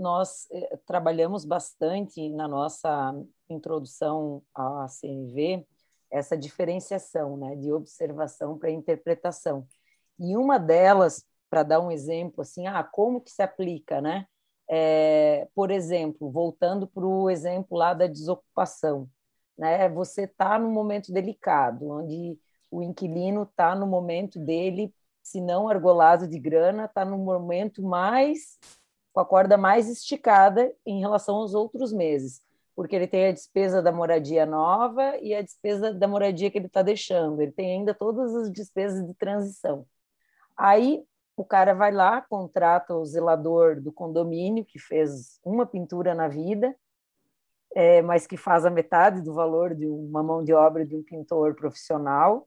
[0.00, 3.14] nós eh, trabalhamos bastante na nossa
[3.48, 5.66] introdução à CNV
[6.10, 9.66] essa diferenciação né, de observação para interpretação.
[10.18, 14.26] E uma delas, para dar um exemplo, assim, ah, como que se aplica, né?
[14.68, 19.08] É, por exemplo, voltando para o exemplo lá da desocupação,
[19.56, 19.88] né?
[19.90, 22.38] Você está num momento delicado, onde
[22.70, 28.58] o inquilino está no momento dele, se não argolado de grana, está no momento mais
[29.12, 32.40] com a corda mais esticada em relação aos outros meses,
[32.74, 36.66] porque ele tem a despesa da moradia nova e a despesa da moradia que ele
[36.66, 37.40] está deixando.
[37.40, 39.86] Ele tem ainda todas as despesas de transição.
[40.56, 41.02] Aí
[41.36, 46.74] o cara vai lá, contrata o zelador do condomínio, que fez uma pintura na vida,
[47.74, 51.02] é, mas que faz a metade do valor de uma mão de obra de um
[51.02, 52.46] pintor profissional,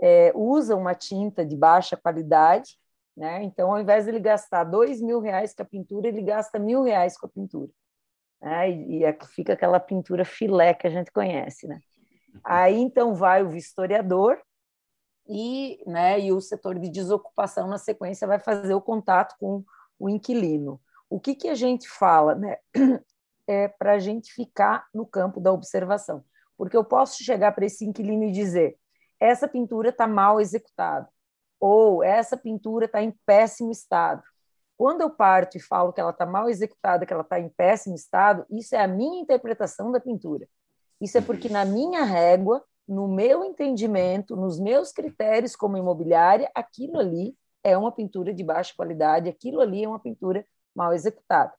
[0.00, 2.78] é, usa uma tinta de baixa qualidade
[3.16, 3.44] né?
[3.44, 6.82] Então, ao invés de ele gastar dois mil reais com a pintura, ele gasta mil
[6.82, 7.70] reais com a pintura.
[8.40, 8.70] Né?
[8.70, 11.66] E, e aqui fica aquela pintura filé que a gente conhece.
[11.68, 11.80] Né?
[12.42, 14.36] Aí, então, vai o vistoriador
[15.26, 19.64] e, né, e o setor de desocupação, na sequência, vai fazer o contato com
[19.98, 20.80] o inquilino.
[21.08, 22.34] O que, que a gente fala?
[22.34, 22.56] Né?
[23.46, 26.24] É para a gente ficar no campo da observação.
[26.56, 28.78] Porque eu posso chegar para esse inquilino e dizer:
[29.20, 31.06] essa pintura está mal executada
[31.66, 34.22] ou essa pintura está em péssimo estado.
[34.76, 37.94] Quando eu parto e falo que ela está mal executada, que ela está em péssimo
[37.94, 40.46] estado, isso é a minha interpretação da pintura.
[41.00, 46.98] Isso é porque, na minha régua, no meu entendimento, nos meus critérios como imobiliária, aquilo
[46.98, 51.54] ali é uma pintura de baixa qualidade, aquilo ali é uma pintura mal executada.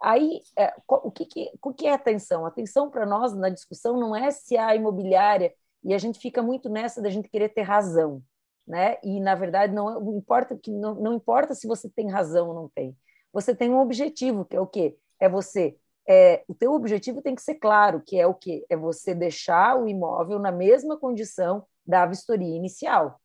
[0.00, 2.46] Aí, é, o, que, que, o que é atenção?
[2.46, 6.68] Atenção para nós na discussão não é se a imobiliária, e a gente fica muito
[6.68, 8.22] nessa da gente querer ter razão
[8.70, 8.96] né?
[9.02, 12.68] E na verdade não importa que não, não importa se você tem razão ou não
[12.68, 12.96] tem.
[13.32, 14.96] Você tem um objetivo que é o quê?
[15.18, 15.76] É você
[16.08, 18.64] é, o teu objetivo tem que ser claro, que é o quê?
[18.68, 23.20] É você deixar o imóvel na mesma condição da vistoria inicial.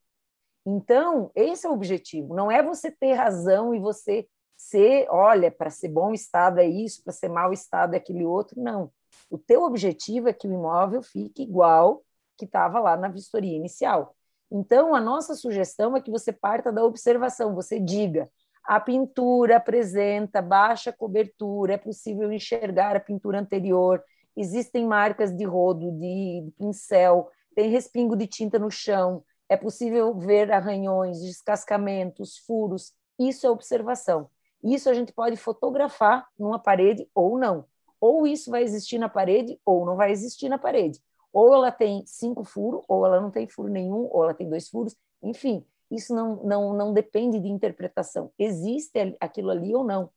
[0.65, 2.35] Então, esse é o objetivo.
[2.35, 4.27] Não é você ter razão e você
[4.57, 8.61] ser, olha, para ser bom estado é isso, para ser mau estado é aquele outro.
[8.61, 8.91] Não.
[9.29, 12.03] O teu objetivo é que o imóvel fique igual
[12.37, 14.14] que estava lá na vistoria inicial.
[14.51, 18.29] Então, a nossa sugestão é que você parta da observação, você diga:
[18.63, 24.03] a pintura apresenta baixa cobertura, é possível enxergar a pintura anterior,
[24.35, 30.51] existem marcas de rodo, de, pincel, tem respingo de tinta no chão, é possível ver
[30.51, 32.93] arranhões, descascamentos, furos.
[33.17, 34.29] Isso é observação.
[34.63, 37.65] Isso a gente pode fotografar numa parede ou não.
[38.01, 40.99] Ou isso vai existir na parede ou não vai existir na parede
[41.35, 44.69] ou ela tem cinco furos, ou ela não tem furo nenhum, ou ela tem dois
[44.69, 48.31] furos, enfim, isso não, não, não depende de interpretação.
[48.39, 50.09] Existe aquilo ali ou não.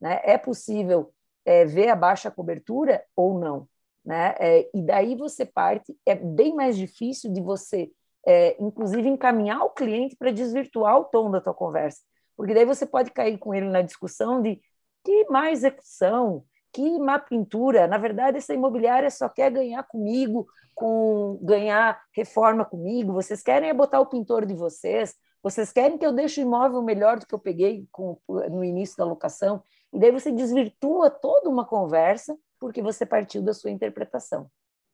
[0.00, 0.20] Né?
[0.24, 3.68] É possível é, ver a baixa cobertura ou não.
[4.04, 4.34] Né?
[4.36, 7.92] É, e daí você parte, é bem mais difícil de você,
[8.26, 12.00] é, inclusive, encaminhar o cliente para desvirtuar o tom da tua conversa.
[12.36, 14.60] Porque daí você pode cair com ele na discussão de
[15.04, 17.86] que má execução, que má pintura.
[17.86, 23.12] Na verdade, essa imobiliária só quer ganhar comigo, com ganhar reforma comigo.
[23.12, 25.14] Vocês querem é botar o pintor de vocês.
[25.40, 28.96] Vocês querem que eu deixe o imóvel melhor do que eu peguei com, no início
[28.96, 29.62] da locação.
[29.92, 34.50] E daí você desvirtua toda uma conversa porque você partiu da sua interpretação,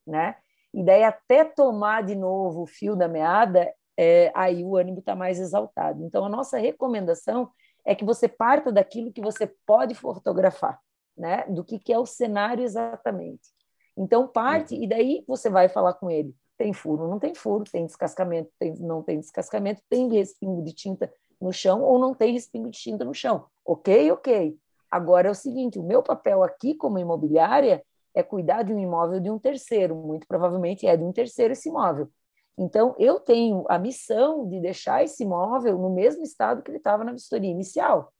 [0.07, 0.37] né?
[0.75, 5.14] E daí até tomar de novo o fio da meada, é, aí o ânimo está
[5.16, 6.05] mais exaltado.
[6.05, 7.51] Então a nossa recomendação
[7.87, 10.79] é que você parta daquilo que você pode fotografar
[11.16, 11.44] né?
[11.49, 13.49] Do que, que é o cenário exatamente.
[13.96, 14.83] Então, parte, uhum.
[14.83, 16.35] e daí você vai falar com ele.
[16.57, 21.12] Tem furo, não tem furo, tem descascamento, tem, não tem descascamento, tem respingo de tinta
[21.40, 23.46] no chão ou não tem respingo de tinta no chão.
[23.64, 24.57] Ok, ok.
[24.90, 27.83] Agora é o seguinte: o meu papel aqui como imobiliária
[28.14, 31.68] é cuidar de um imóvel de um terceiro, muito provavelmente é de um terceiro esse
[31.68, 32.09] imóvel.
[32.59, 37.05] Então, eu tenho a missão de deixar esse imóvel no mesmo estado que ele estava
[37.05, 38.12] na vistoria inicial.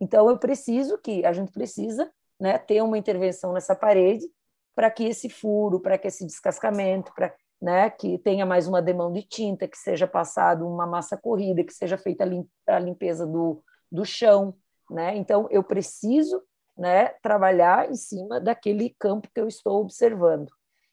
[0.00, 4.26] Então, eu preciso que, a gente precisa né, ter uma intervenção nessa parede
[4.74, 9.10] para que esse furo, para que esse descascamento, para né, que tenha mais uma demão
[9.10, 12.24] de tinta, que seja passado uma massa corrida, que seja feita
[12.66, 14.54] a limpeza do, do chão.
[14.90, 15.16] Né?
[15.16, 16.42] Então, eu preciso
[16.76, 20.50] né, trabalhar em cima daquele campo que eu estou observando.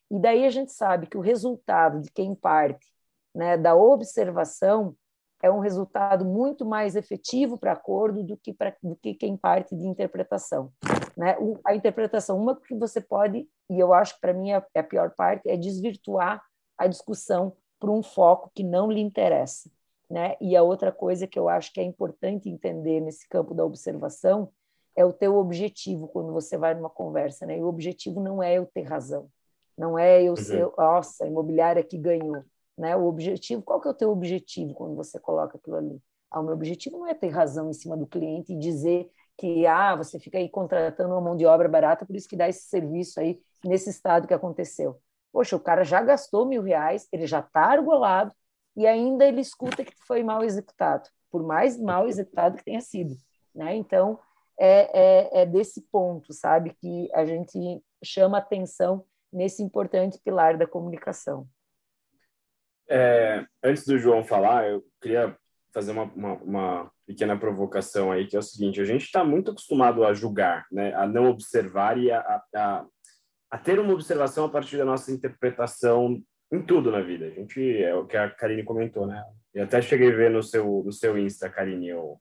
[0.10, 2.88] E daí a gente sabe que o resultado de quem parte
[3.36, 4.95] né, da observação
[5.43, 9.75] é um resultado muito mais efetivo para acordo do que, pra, do que quem parte
[9.75, 10.71] de interpretação.
[11.15, 11.36] Né?
[11.65, 14.84] A interpretação, uma que você pode, e eu acho que para mim é, é a
[14.84, 16.41] pior parte, é desvirtuar
[16.78, 19.69] a discussão para um foco que não lhe interessa.
[20.10, 20.36] Né?
[20.41, 24.52] E a outra coisa que eu acho que é importante entender nesse campo da observação
[24.95, 27.58] é o teu objetivo quando você vai numa conversa, né?
[27.58, 29.30] E o objetivo não é eu ter razão,
[29.78, 30.36] não é eu uhum.
[30.36, 32.43] ser, nossa, a imobiliária que ganhou,
[32.78, 32.95] né?
[32.95, 36.02] O objetivo, qual que é o teu objetivo quando você coloca aquilo ali?
[36.30, 39.10] Ah, o meu objetivo não é ter razão em cima do cliente e dizer
[39.41, 42.47] que ah, você fica aí contratando uma mão de obra barata, por isso que dá
[42.47, 45.01] esse serviço aí nesse estado que aconteceu.
[45.34, 48.32] Poxa, o cara já gastou mil reais, ele já está argolado
[48.75, 53.15] e ainda ele escuta que foi mal executado, por mais mal executado que tenha sido,
[53.56, 53.75] né?
[53.75, 54.19] Então,
[54.60, 60.67] é, é, é desse ponto, sabe, que a gente chama atenção nesse importante pilar da
[60.67, 61.47] comunicação.
[62.88, 65.36] É, antes do João falar, eu queria
[65.73, 69.52] fazer uma, uma, uma, pequena provocação aí, que é o seguinte: a gente está muito
[69.52, 72.19] acostumado a julgar, né, a não observar e a,
[72.56, 72.86] a,
[73.52, 76.21] a, ter uma observação a partir da nossa interpretação
[76.52, 77.26] em tudo na vida.
[77.26, 79.24] A gente, é o que a Karine comentou, né?
[79.54, 82.17] E até cheguei a ver no seu, no seu Insta, Karine, eu,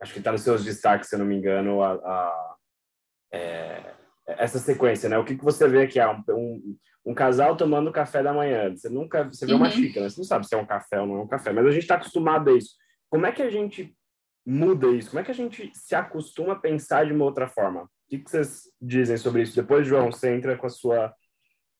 [0.00, 2.56] acho que está nos seus destaques, se eu não me engano, a, a
[3.32, 3.94] é,
[4.26, 5.18] essa sequência, né?
[5.18, 5.98] O que, que você vê aqui?
[5.98, 8.74] Ah, um, um, casal tomando café da manhã.
[8.74, 9.58] Você nunca você vê uhum.
[9.58, 11.66] uma xícara, você não sabe se é um café ou não é um café, mas
[11.66, 12.74] a gente está acostumado a isso.
[13.10, 13.96] Como é que a gente
[14.48, 15.10] muda isso?
[15.10, 17.82] Como é que a gente se acostuma a pensar de uma outra forma?
[17.82, 19.54] O que, que vocês dizem sobre isso?
[19.54, 21.14] Depois, João, você entra com a sua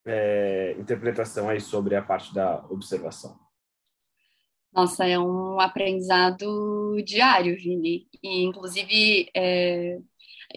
[0.07, 3.39] é, interpretação aí sobre a parte da observação.
[4.71, 8.07] Nossa, é um aprendizado diário, Vini.
[8.23, 9.99] E, inclusive, é,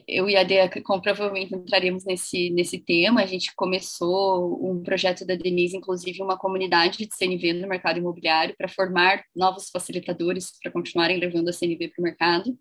[0.08, 3.22] eu e a Dea provavelmente entraremos nesse, nesse tema.
[3.22, 8.56] A gente começou um projeto da Denise, inclusive uma comunidade de CNV no mercado imobiliário,
[8.58, 12.58] para formar novos facilitadores para continuarem levando a CNV para o mercado.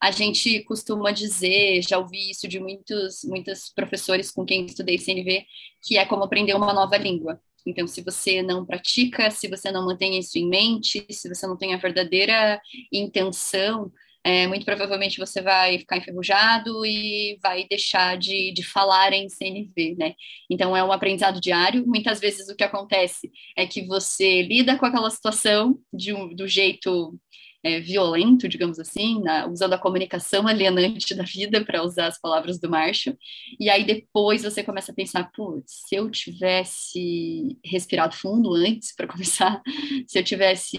[0.00, 5.44] A gente costuma dizer, já ouvi isso de muitos, muitos professores com quem estudei CNV,
[5.82, 7.40] que é como aprender uma nova língua.
[7.66, 11.56] Então, se você não pratica, se você não mantém isso em mente, se você não
[11.56, 12.60] tem a verdadeira
[12.92, 13.90] intenção,
[14.24, 19.96] é, muito provavelmente você vai ficar enferrujado e vai deixar de, de falar em CNV,
[19.98, 20.14] né?
[20.50, 21.86] Então, é um aprendizado diário.
[21.86, 26.48] Muitas vezes o que acontece é que você lida com aquela situação de um, do
[26.48, 27.14] jeito
[27.64, 32.60] é, violento, digamos assim, na, usando a comunicação alienante da vida, para usar as palavras
[32.60, 33.16] do Marshall,
[33.58, 39.06] e aí depois você começa a pensar, putz, se eu tivesse respirado fundo antes, para
[39.08, 39.62] começar,
[40.06, 40.76] se eu tivesse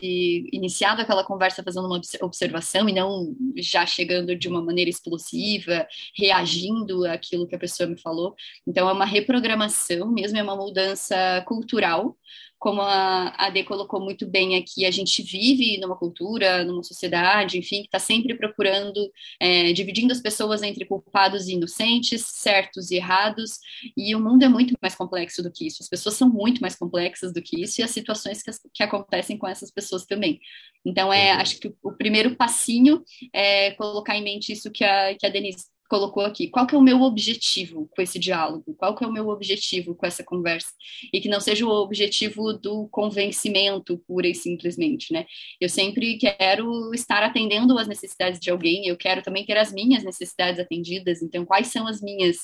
[0.54, 7.06] iniciado aquela conversa fazendo uma observação e não já chegando de uma maneira explosiva, reagindo
[7.06, 8.36] àquilo que a pessoa me falou,
[8.68, 12.16] então é uma reprogramação mesmo, é uma mudança cultural,
[12.58, 17.82] como a Ade colocou muito bem aqui, a gente vive numa cultura, numa sociedade, enfim,
[17.82, 23.60] que está sempre procurando, é, dividindo as pessoas entre culpados e inocentes, certos e errados,
[23.96, 26.76] e o mundo é muito mais complexo do que isso, as pessoas são muito mais
[26.76, 30.40] complexas do que isso, e as situações que, que acontecem com essas pessoas também.
[30.86, 35.16] Então, é, acho que o, o primeiro passinho é colocar em mente isso que a,
[35.16, 36.48] que a Denise colocou aqui.
[36.48, 38.74] Qual que é o meu objetivo com esse diálogo?
[38.76, 40.72] Qual que é o meu objetivo com essa conversa?
[41.14, 45.26] E que não seja o objetivo do convencimento pura e simplesmente, né?
[45.60, 50.04] Eu sempre quero estar atendendo às necessidades de alguém, eu quero também ter as minhas
[50.04, 52.38] necessidades atendidas, então quais são as minhas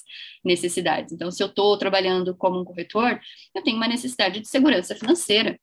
[0.43, 1.13] necessidades?
[1.13, 3.19] Então, se eu estou trabalhando como um corretor,
[3.55, 5.59] eu tenho uma necessidade de segurança financeira,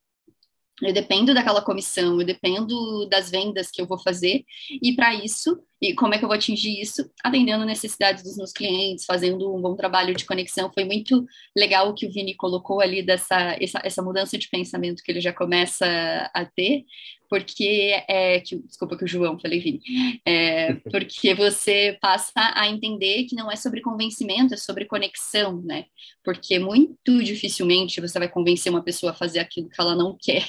[0.81, 4.45] eu dependo daquela comissão, eu dependo das vendas que eu vou fazer,
[4.83, 7.09] e para isso, e como é que eu vou atingir isso?
[7.23, 10.73] Atendendo necessidades dos meus clientes, fazendo um bom trabalho de conexão.
[10.73, 11.25] Foi muito
[11.57, 15.21] legal o que o Vini colocou ali dessa essa, essa mudança de pensamento que ele
[15.21, 15.87] já começa
[16.35, 16.85] a ter,
[17.31, 19.81] porque é que desculpa que o João falei Vini,
[20.27, 25.85] é, porque você passa a entender que não é sobre convencimento, é sobre conexão, né?
[26.25, 30.49] Porque muito dificilmente você vai convencer uma pessoa a fazer aquilo que ela não quer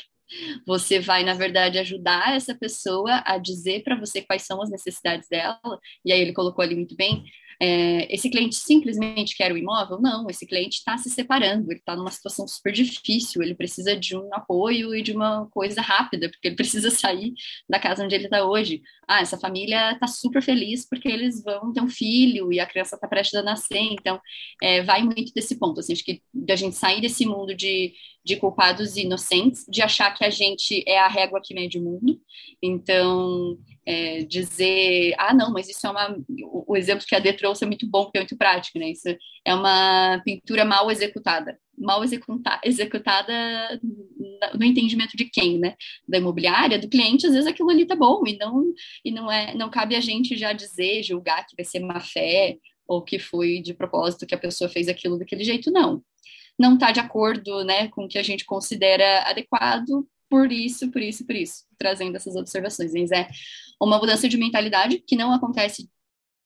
[0.66, 5.28] Você vai, na verdade, ajudar essa pessoa a dizer para você quais são as necessidades
[5.30, 5.60] dela,
[6.06, 7.24] e aí ele colocou ali muito bem,
[7.62, 10.00] é, esse cliente simplesmente quer o imóvel?
[10.00, 14.16] Não, esse cliente está se separando, ele está numa situação super difícil, ele precisa de
[14.16, 17.34] um apoio e de uma coisa rápida, porque ele precisa sair
[17.70, 18.82] da casa onde ele está hoje.
[19.06, 22.96] Ah, essa família está super feliz porque eles vão ter um filho e a criança
[22.96, 24.22] está prestes a nascer, então
[24.64, 28.36] é, vai muito desse ponto, assim, acho que da gente sair desse mundo de, de
[28.36, 32.20] culpados inocentes, de achar que a gente é a régua que mede o mundo,
[32.62, 36.16] então é, dizer, ah, não, mas isso é uma.
[36.68, 38.92] O, exemplo que a Dê trouxe é muito bom, porque é muito prático, né?
[38.92, 39.08] Isso
[39.44, 41.58] é uma pintura mal executada.
[41.76, 43.34] Mal executa, executada
[44.54, 45.76] no entendimento de quem, né?
[46.08, 49.56] Da imobiliária, do cliente, às vezes aquilo ali tá bom, e não, e não, é,
[49.56, 52.58] não cabe a gente já dizer, julgar que vai ser má fé,
[52.88, 56.04] ou que foi de propósito que a pessoa fez aquilo daquele jeito, não.
[56.60, 61.02] Não está de acordo né, com o que a gente considera adequado, por isso, por
[61.02, 62.94] isso, por isso, trazendo essas observações.
[62.94, 63.28] Mas é
[63.82, 65.90] uma mudança de mentalidade que não acontece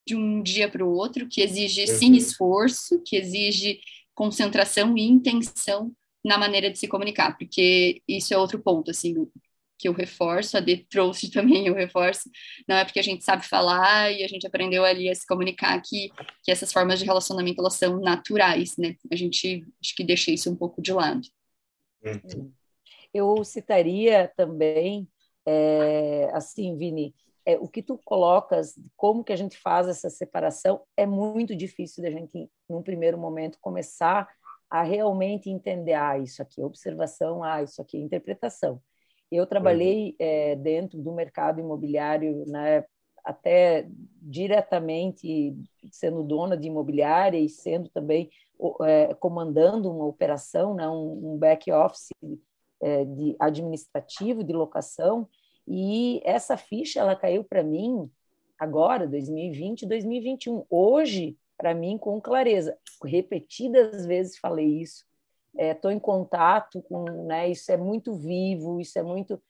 [0.07, 3.79] de um dia para o outro, que exige sim esforço, que exige
[4.13, 5.91] concentração e intenção
[6.23, 9.27] na maneira de se comunicar, porque isso é outro ponto, assim,
[9.83, 12.29] que eu reforço, a D trouxe também eu reforço,
[12.67, 15.79] não é porque a gente sabe falar e a gente aprendeu ali a se comunicar
[15.81, 16.09] que,
[16.41, 20.49] que essas formas de relacionamento, elas são naturais, né, a gente, acho que deixa isso
[20.49, 21.21] um pouco de lado.
[22.01, 22.51] Uhum.
[23.13, 25.07] Eu citaria também,
[25.45, 27.13] é, assim, Vini,
[27.45, 32.01] é, o que tu colocas, como que a gente faz essa separação, é muito difícil
[32.01, 34.29] da gente, num primeiro momento, começar
[34.69, 38.81] a realmente entender, ah, isso aqui é observação, ah, isso aqui é interpretação.
[39.33, 42.85] Eu trabalhei é, dentro do mercado imobiliário, né,
[43.23, 43.87] até
[44.21, 45.55] diretamente
[45.91, 48.29] sendo dona de imobiliária e sendo também
[48.83, 52.09] é, comandando uma operação, né, um, um back office
[52.79, 55.27] é, de administrativo de locação.
[55.67, 58.07] E essa ficha ela caiu para mim
[58.59, 62.77] agora 2020 2021 hoje para mim com clareza.
[63.03, 65.05] Repetidas vezes falei isso
[65.57, 69.41] estou é, em contato com né isso é muito vivo isso é muito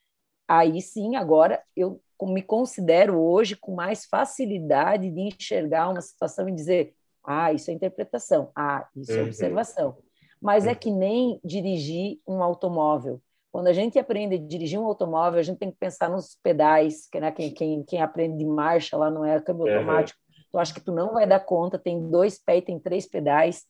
[0.47, 6.53] aí sim agora eu me considero hoje com mais facilidade de enxergar uma situação e
[6.53, 6.93] dizer
[7.23, 9.25] ah isso é interpretação ah isso é uhum.
[9.25, 9.97] observação
[10.43, 13.21] mas é que nem dirigir um automóvel.
[13.49, 17.07] Quando a gente aprende a dirigir um automóvel, a gente tem que pensar nos pedais,
[17.09, 19.77] que né, quem, quem, quem aprende de marcha lá não é câmbio uhum.
[19.77, 20.19] automático.
[20.51, 23.63] Tu acha que tu não vai dar conta, tem dois pés, tem três pedais,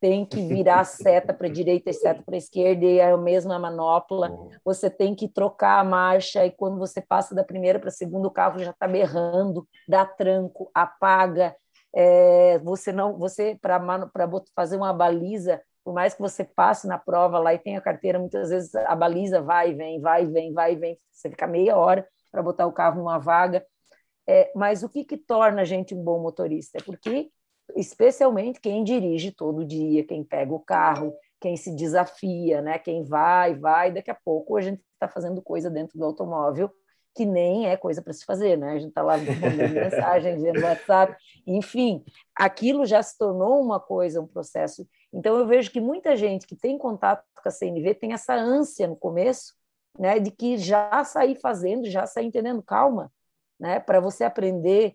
[0.00, 3.10] tem que virar a seta para a direita e seta para a esquerda e é
[3.10, 4.30] a mesma manopla.
[4.64, 8.26] Você tem que trocar a marcha e quando você passa da primeira para a segunda,
[8.26, 11.54] o carro já está berrando, dá tranco, apaga.
[11.94, 13.80] É, você não, você para
[14.54, 18.50] fazer uma baliza, por mais que você passe na prova lá e tenha carteira, muitas
[18.50, 21.76] vezes a baliza vai e vem, vai e vem, vai e vem, você fica meia
[21.76, 23.64] hora para botar o carro numa vaga.
[24.26, 26.78] É, mas o que, que torna a gente um bom motorista?
[26.78, 27.30] É porque,
[27.76, 32.78] especialmente quem dirige todo dia, quem pega o carro, quem se desafia, né?
[32.78, 36.70] quem vai, vai, daqui a pouco a gente está fazendo coisa dentro do automóvel
[37.14, 38.72] que nem é coisa para se fazer, né?
[38.72, 41.16] A gente está lá mandando mensagem, vendo WhatsApp,
[41.46, 42.04] enfim,
[42.34, 44.86] aquilo já se tornou uma coisa, um processo.
[45.12, 48.86] Então eu vejo que muita gente que tem contato com a CNV tem essa ânsia
[48.86, 49.54] no começo,
[49.98, 53.12] né, de que já sair fazendo, já sair entendendo, calma,
[53.58, 54.94] né, para você aprender,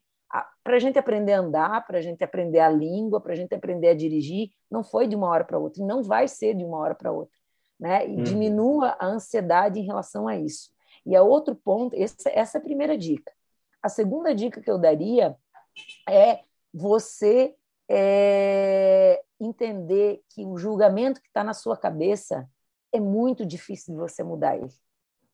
[0.64, 3.54] para a gente aprender a andar, para a gente aprender a língua, para a gente
[3.54, 6.78] aprender a dirigir, não foi de uma hora para outra, não vai ser de uma
[6.78, 7.38] hora para outra,
[7.80, 8.08] né?
[8.08, 8.24] E uhum.
[8.24, 10.72] diminua a ansiedade em relação a isso.
[11.06, 13.32] E a outro ponto, essa, essa é a primeira dica.
[13.82, 15.36] A segunda dica que eu daria
[16.10, 16.40] é
[16.74, 17.56] você
[17.90, 22.50] é, entender que o julgamento que está na sua cabeça
[22.92, 24.74] é muito difícil de você mudar ele.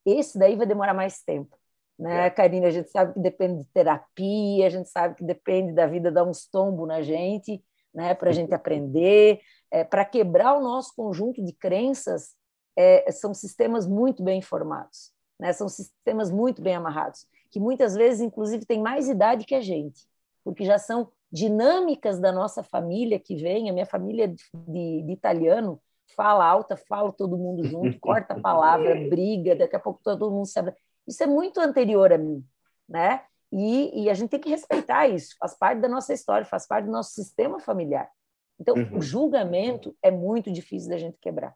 [0.05, 1.57] Esse daí vai demorar mais tempo.
[1.97, 2.29] Né, é.
[2.29, 2.65] Karine?
[2.65, 6.23] A gente sabe que depende de terapia, a gente sabe que depende da vida dar
[6.23, 7.63] uns tombos na gente,
[7.93, 9.39] né, para a gente aprender,
[9.69, 12.35] é, para quebrar o nosso conjunto de crenças,
[12.75, 15.11] é, são sistemas muito bem formados
[15.41, 15.51] né?
[15.53, 20.07] São sistemas muito bem amarrados, que muitas vezes, inclusive, têm mais idade que a gente,
[20.43, 23.67] porque já são dinâmicas da nossa família que vem.
[23.67, 25.81] A minha família de, de, de italiano
[26.15, 30.45] fala alta, fala todo mundo junto, corta a palavra, briga, daqui a pouco todo mundo
[30.45, 30.73] sabe.
[31.07, 32.45] Isso é muito anterior a mim,
[32.87, 33.23] né?
[33.51, 36.85] E, e, a gente tem que respeitar isso, faz parte da nossa história, faz parte
[36.85, 38.09] do nosso sistema familiar.
[38.57, 38.97] Então, uhum.
[38.97, 41.53] o julgamento é muito difícil da gente quebrar.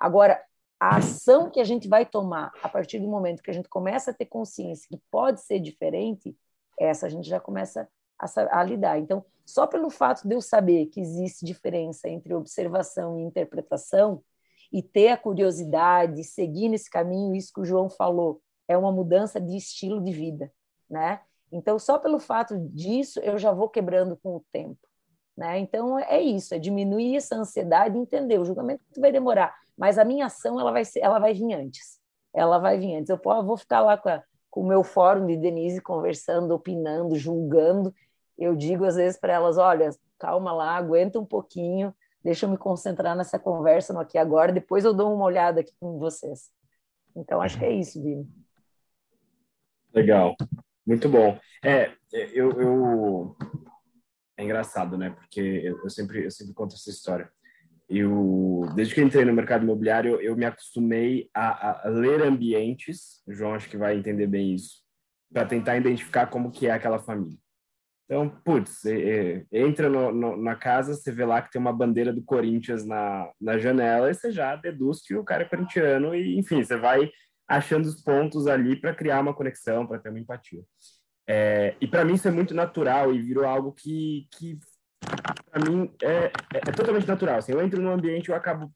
[0.00, 0.42] Agora,
[0.80, 4.10] a ação que a gente vai tomar a partir do momento que a gente começa
[4.10, 6.36] a ter consciência que pode ser diferente,
[6.78, 7.88] essa a gente já começa
[8.18, 8.98] a, a, lidar.
[8.98, 14.22] Então, só pelo fato de eu saber que existe diferença entre observação e interpretação,
[14.72, 19.40] e ter a curiosidade, seguir nesse caminho, isso que o João falou, é uma mudança
[19.40, 20.52] de estilo de vida,
[20.88, 21.20] né?
[21.50, 24.78] Então, só pelo fato disso, eu já vou quebrando com o tempo.
[25.36, 25.58] Né?
[25.58, 28.38] Então, é isso, é diminuir essa ansiedade e entender.
[28.38, 32.00] O julgamento vai demorar, mas a minha ação ela vai, ser, ela vai vir antes.
[32.34, 33.10] Ela vai vir antes.
[33.10, 37.94] Eu vou ficar lá com, a, com o meu fórum de Denise conversando, opinando, julgando.
[38.38, 42.58] Eu digo às vezes para elas: olha, calma lá, aguenta um pouquinho, deixa eu me
[42.58, 46.50] concentrar nessa conversa no aqui agora, depois eu dou uma olhada aqui com vocês.
[47.14, 48.45] Então, acho que é isso, Vini.
[49.96, 50.36] Legal.
[50.86, 51.38] Muito bom.
[51.64, 53.36] É, eu, eu,
[54.36, 55.08] é engraçado, né?
[55.10, 57.30] Porque eu sempre, eu sempre conto essa história.
[57.88, 63.22] Eu, desde que entrei no mercado imobiliário, eu me acostumei a, a ler ambientes.
[63.26, 64.82] O João acho que vai entender bem isso,
[65.32, 67.38] para tentar identificar como que é aquela família.
[68.04, 71.72] Então, putz, é, é, entra no, no, na casa, você vê lá que tem uma
[71.72, 76.14] bandeira do Corinthians na, na janela, e você já deduz que o cara é corintiano,
[76.14, 77.10] e enfim, você vai
[77.48, 80.62] achando os pontos ali para criar uma conexão, para ter uma empatia.
[81.28, 84.58] É, e para mim isso é muito natural e virou algo que, que
[85.50, 87.38] para mim é, é, é, totalmente natural.
[87.38, 88.72] Assim, eu entro num ambiente, eu acabo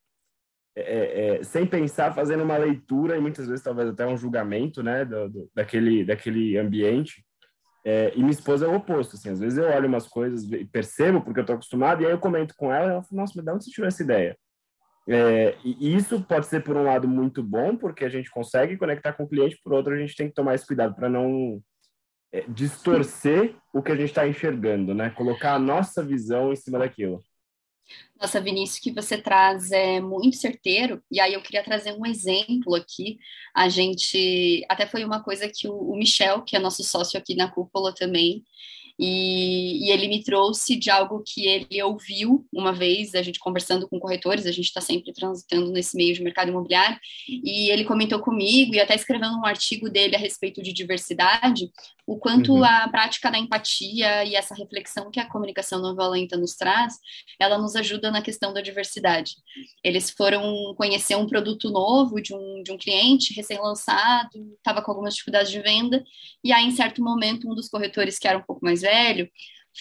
[0.76, 4.82] é, é, é, sem pensar fazendo uma leitura e muitas vezes talvez até um julgamento,
[4.82, 7.24] né, do, do daquele daquele ambiente.
[7.84, 9.16] e minha esposa é o oposto.
[9.16, 12.12] Assim, às vezes eu olho umas coisas e percebo porque eu estou acostumado e aí
[12.12, 14.36] eu comento com ela e ela fala, nossa, mas de onde você tirou essa ideia?
[15.12, 19.12] É, e isso pode ser, por um lado, muito bom, porque a gente consegue conectar
[19.12, 21.60] com o cliente, por outro, a gente tem que tomar esse cuidado para não
[22.32, 25.10] é, distorcer o que a gente está enxergando, né?
[25.10, 27.20] Colocar a nossa visão em cima daquilo.
[28.20, 32.76] Nossa, Vinícius, que você traz é muito certeiro, e aí eu queria trazer um exemplo
[32.76, 33.18] aqui.
[33.52, 37.34] A gente, até foi uma coisa que o, o Michel, que é nosso sócio aqui
[37.34, 38.44] na Cúpula também,
[39.02, 43.88] e, e, ele me trouxe de algo que ele ouviu uma vez, a gente conversando
[43.88, 48.18] com corretores, a gente está sempre transitando nesse meio de mercado imobiliário, e ele comentou
[48.18, 51.72] comigo, e até escrevendo um artigo dele a respeito de diversidade,
[52.06, 52.64] o quanto uhum.
[52.64, 56.98] a prática da empatia e essa reflexão que a comunicação não violenta nos traz,
[57.38, 59.36] ela nos ajuda na questão da diversidade.
[59.82, 65.14] Eles foram conhecer um produto novo de um, de um cliente recém-lançado, estava com algumas
[65.14, 66.04] dificuldades de venda,
[66.44, 69.30] e aí, em certo momento, um dos corretores, que era um pouco mais velho, velho,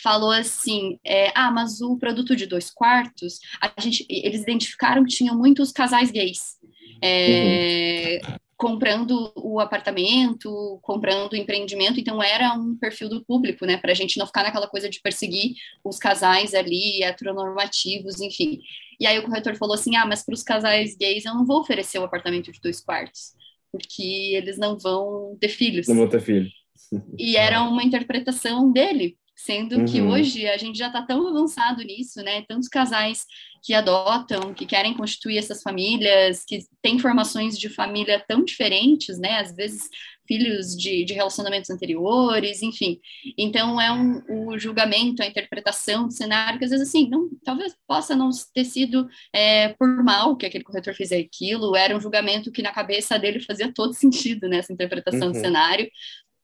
[0.01, 5.15] falou assim: é, ah, mas o produto de dois quartos, a gente, eles identificaram que
[5.15, 6.57] tinham muitos casais gays.
[7.01, 8.35] É, uhum.
[8.57, 13.77] Comprando o apartamento, comprando o empreendimento, então era um perfil do público, né?
[13.77, 15.53] Para a gente não ficar naquela coisa de perseguir
[15.83, 18.59] os casais ali, heteronormativos, enfim.
[18.99, 21.61] E aí o corretor falou assim: ah, mas para os casais gays eu não vou
[21.61, 23.33] oferecer o apartamento de dois quartos,
[23.71, 25.87] porque eles não vão ter filhos.
[25.87, 26.58] Não vão ter filhos.
[27.17, 29.85] E era uma interpretação dele, sendo uhum.
[29.85, 32.43] que hoje a gente já está tão avançado nisso, né?
[32.47, 33.25] Tantos casais
[33.63, 39.39] que adotam, que querem constituir essas famílias, que têm formações de família tão diferentes, né?
[39.39, 39.89] Às vezes
[40.29, 42.99] filhos de, de relacionamentos anteriores, enfim.
[43.35, 47.75] Então é um o julgamento, a interpretação do cenário que às vezes assim, não, talvez
[47.87, 52.51] possa não ter sido é, por mal que aquele corretor fez aquilo, era um julgamento
[52.51, 55.31] que na cabeça dele fazia todo sentido nessa né, interpretação uhum.
[55.33, 55.89] do cenário,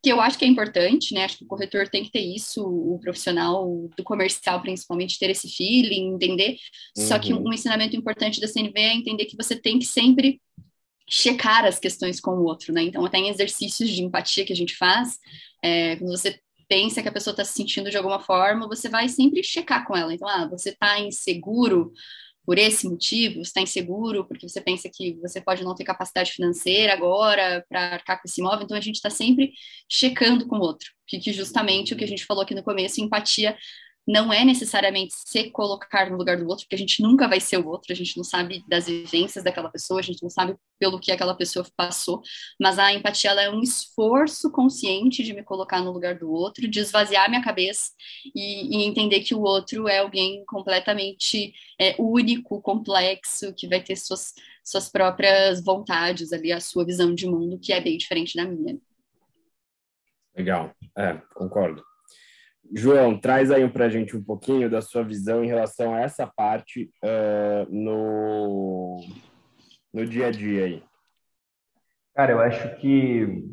[0.05, 1.25] que eu acho que é importante, né?
[1.25, 5.49] Acho que o corretor tem que ter isso, o profissional do comercial, principalmente, ter esse
[5.49, 6.57] feeling, entender.
[6.95, 7.07] Uhum.
[7.07, 10.39] Só que um, um ensinamento importante da CNV é entender que você tem que sempre
[11.09, 12.83] checar as questões com o outro, né?
[12.83, 15.17] Então, até em exercícios de empatia que a gente faz,
[15.63, 16.39] é, quando você
[16.69, 19.97] pensa que a pessoa está se sentindo de alguma forma, você vai sempre checar com
[19.97, 20.13] ela.
[20.13, 21.91] Então, ah, você está inseguro
[22.45, 26.93] por esse motivo, está inseguro, porque você pensa que você pode não ter capacidade financeira
[26.93, 29.51] agora para arcar com esse imóvel, então a gente está sempre
[29.89, 33.01] checando com o outro, que, que justamente o que a gente falou aqui no começo,
[33.01, 33.57] empatia
[34.07, 37.57] não é necessariamente se colocar no lugar do outro, porque a gente nunca vai ser
[37.57, 40.99] o outro, a gente não sabe das vivências daquela pessoa, a gente não sabe pelo
[40.99, 42.21] que aquela pessoa passou,
[42.59, 46.79] mas a empatia é um esforço consciente de me colocar no lugar do outro, de
[46.79, 47.91] esvaziar minha cabeça
[48.35, 53.95] e, e entender que o outro é alguém completamente é, único, complexo, que vai ter
[53.95, 54.33] suas,
[54.63, 58.77] suas próprias vontades ali, a sua visão de mundo, que é bem diferente da minha.
[60.35, 61.81] Legal, é, concordo.
[62.73, 66.25] João, traz aí para a gente um pouquinho da sua visão em relação a essa
[66.25, 68.99] parte uh, no,
[69.93, 70.83] no dia a dia aí.
[72.15, 73.43] Cara, eu acho que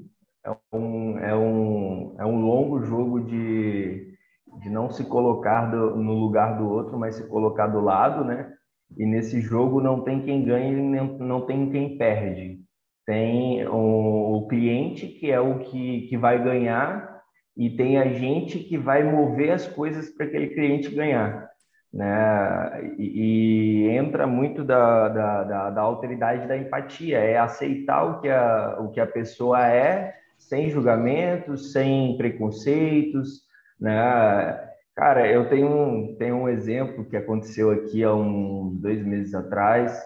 [0.45, 4.17] é um, é um, é um longo jogo de,
[4.61, 8.53] de não se colocar do, no lugar do outro, mas se colocar do lado, né?
[8.97, 12.61] E nesse jogo não tem quem ganhe e não tem quem perde.
[13.07, 17.12] Tem o, o cliente, que é o que, que vai ganhar,
[17.57, 21.51] e tem a gente que vai mover as coisas para aquele cliente ganhar.
[21.93, 22.95] né?
[22.99, 28.29] E, e entra muito da, da, da, da, alteridade da empatia, é aceitar o que
[28.29, 33.43] a, o que a pessoa é, sem julgamentos, sem preconceitos,
[33.81, 34.69] né?
[34.95, 39.99] Cara, eu tenho um, tenho um exemplo que aconteceu aqui há uns dois meses atrás.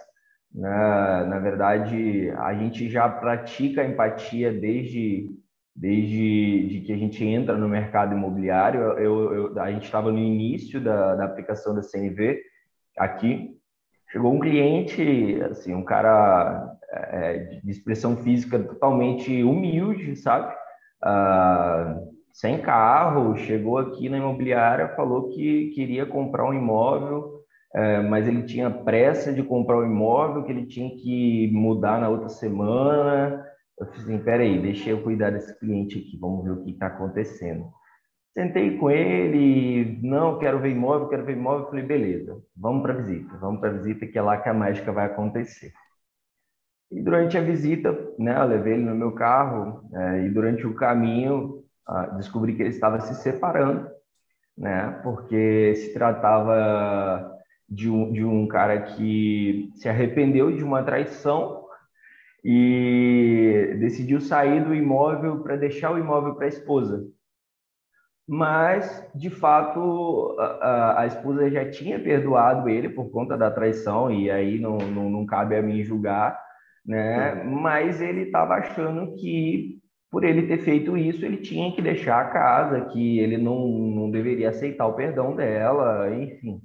[0.55, 1.27] Né?
[1.29, 5.29] Na verdade, a gente já pratica a empatia desde
[5.77, 8.81] desde de que a gente entra no mercado imobiliário.
[8.99, 12.41] Eu, eu a gente estava no início da, da aplicação da CNV
[12.99, 13.55] aqui.
[14.11, 20.55] Chegou um cliente, assim, um cara é, de expressão física totalmente humilde, sabe?
[21.03, 21.99] Ah,
[22.33, 27.41] sem carro, chegou aqui na imobiliária, falou que queria comprar um imóvel,
[27.75, 32.01] é, mas ele tinha pressa de comprar o um imóvel, que ele tinha que mudar
[32.01, 33.45] na outra semana,
[33.79, 36.87] eu falei assim, peraí, deixa eu cuidar desse cliente aqui, vamos ver o que está
[36.87, 37.71] acontecendo.
[38.33, 41.69] Sentei com ele, não, quero ver imóvel, quero ver imóvel.
[41.69, 44.55] Falei, beleza, vamos para a visita, vamos para a visita que é lá que a
[44.55, 45.73] mágica vai acontecer.
[46.91, 50.75] E durante a visita, né, eu levei ele no meu carro é, e durante o
[50.75, 51.65] caminho
[52.17, 53.89] descobri que ele estava se separando,
[54.57, 57.33] né, porque se tratava
[57.69, 61.66] de um, de um cara que se arrependeu de uma traição
[62.49, 67.05] e decidiu sair do imóvel para deixar o imóvel para a esposa.
[68.29, 74.31] Mas, de fato, a, a, esposa já tinha perdoado ele por conta da traição, e
[74.31, 76.41] aí não, não, não cabe a mim julgar,
[76.85, 77.43] né?
[77.43, 82.31] Mas ele estava achando que, por ele ter feito isso, ele tinha que deixar a
[82.31, 86.61] casa, que ele não, não deveria aceitar o perdão dela, enfim.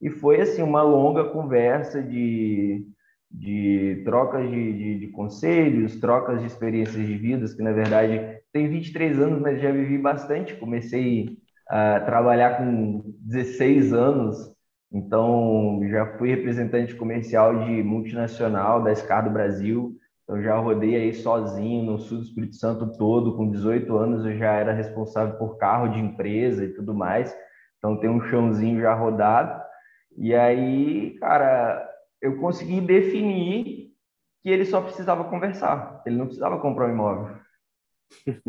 [0.00, 2.86] E foi, assim, uma longa conversa de
[3.34, 8.70] de trocas de, de, de, conselhos, trocas de experiências de vidas, que na verdade tenho
[8.70, 10.54] 23 anos, mas já vivi bastante.
[10.54, 11.36] Comecei
[11.68, 14.36] a trabalhar com 16 anos,
[14.92, 19.96] então já fui representante comercial de multinacional da Scar do Brasil.
[20.22, 24.38] Então já rodei aí sozinho no sul do Espírito Santo todo, com 18 anos eu
[24.38, 27.36] já era responsável por carro de empresa e tudo mais.
[27.78, 29.60] Então tem um chãozinho já rodado.
[30.16, 33.92] E aí, cara, eu consegui definir
[34.42, 37.36] que ele só precisava conversar, ele não precisava comprar um imóvel.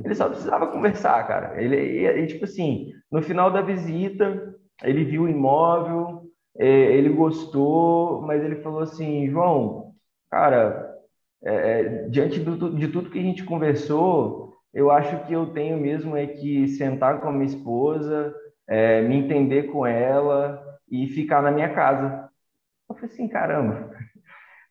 [0.03, 1.61] Ele só precisava conversar, cara.
[1.61, 4.53] Ele, ele, tipo assim, no final da visita,
[4.83, 9.93] ele viu o imóvel, é, ele gostou, mas ele falou assim, João,
[10.29, 10.95] cara,
[11.43, 15.77] é, é, diante do, de tudo que a gente conversou, eu acho que eu tenho
[15.77, 18.33] mesmo é que sentar com a minha esposa,
[18.67, 22.24] é, me entender com ela e ficar na minha casa.
[22.89, 23.91] Eu falei assim, caramba.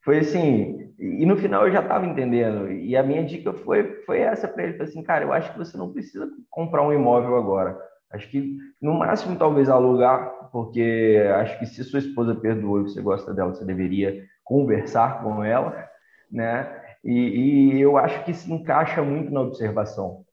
[0.04, 2.70] Foi assim, e no final eu já estava entendendo.
[2.70, 4.72] E a minha dica foi, foi essa para ele.
[4.74, 7.78] Falei assim, cara, eu acho que você não precisa comprar um imóvel agora.
[8.10, 13.02] Acho que no máximo talvez alugar, porque acho que se sua esposa perdoou e você
[13.02, 15.88] gosta dela, você deveria conversar com ela,
[16.30, 16.80] né?
[17.02, 20.24] E, e eu acho que se encaixa muito na observação,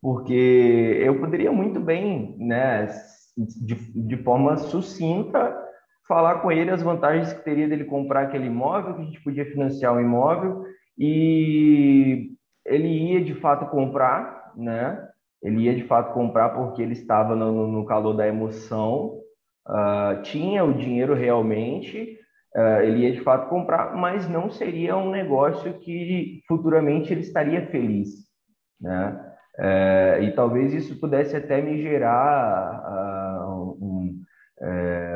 [0.00, 2.86] porque eu poderia muito bem, né,
[3.36, 3.74] de,
[4.06, 5.56] de forma sucinta,
[6.06, 9.46] falar com ele as vantagens que teria dele comprar aquele imóvel, que a gente podia
[9.46, 10.64] financiar o um imóvel
[10.98, 12.30] e
[12.66, 15.08] ele ia de fato comprar, né?
[15.42, 19.18] Ele ia de fato comprar porque ele estava no, no calor da emoção,
[19.68, 22.16] uh, tinha o dinheiro realmente,
[22.54, 27.66] uh, ele ia de fato comprar, mas não seria um negócio que futuramente ele estaria
[27.66, 28.10] feliz,
[28.80, 29.28] né?
[29.58, 32.80] Uh, e talvez isso pudesse até me gerar
[33.46, 34.22] um,
[34.62, 35.11] é, é,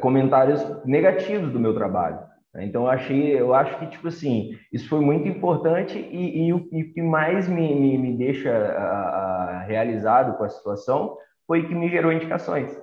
[0.00, 2.18] comentários negativos do meu trabalho.
[2.56, 6.68] Então, eu achei, eu acho que, tipo assim, isso foi muito importante e, e o,
[6.68, 11.88] que mais me, me, me deixa a, a, realizado com a situação foi que me
[11.88, 12.76] gerou indicações.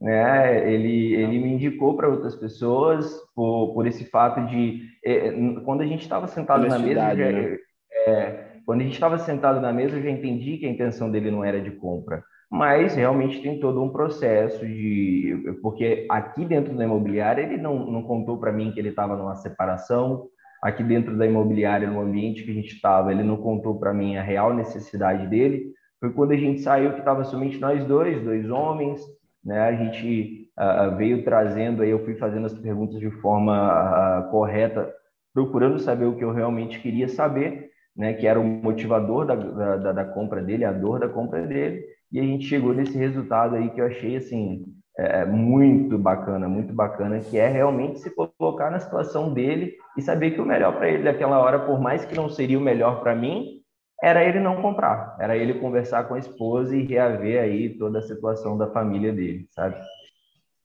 [0.00, 0.72] Né?
[0.72, 4.88] Ele, ele me indicou para outras pessoas por, por esse fato de...
[5.04, 5.32] É,
[5.64, 7.14] quando a gente estava sentado na mesa...
[7.14, 7.58] Né?
[8.06, 11.30] é, quando a gente estava sentado na mesa, eu já entendi que a intenção dele
[11.30, 15.58] não era de compra mas realmente tem todo um processo de.
[15.60, 19.34] Porque aqui dentro da imobiliária, ele não, não contou para mim que ele estava numa
[19.34, 20.28] separação,
[20.62, 24.16] aqui dentro da imobiliária, no ambiente que a gente estava, ele não contou para mim
[24.16, 25.72] a real necessidade dele.
[26.00, 29.02] Foi quando a gente saiu que estava somente nós dois, dois homens,
[29.44, 29.60] né?
[29.60, 34.90] A gente uh, veio trazendo, aí eu fui fazendo as perguntas de forma uh, correta,
[35.34, 37.67] procurando saber o que eu realmente queria saber,
[37.98, 38.14] né?
[38.14, 42.20] Que era o motivador da, da, da compra dele, a dor da compra dele e
[42.20, 44.64] a gente chegou nesse resultado aí que eu achei assim
[44.96, 50.32] é, muito bacana, muito bacana, que é realmente se colocar na situação dele e saber
[50.32, 53.14] que o melhor para ele naquela hora, por mais que não seria o melhor para
[53.14, 53.62] mim,
[54.02, 58.02] era ele não comprar, era ele conversar com a esposa e reaver aí toda a
[58.02, 59.76] situação da família dele, sabe?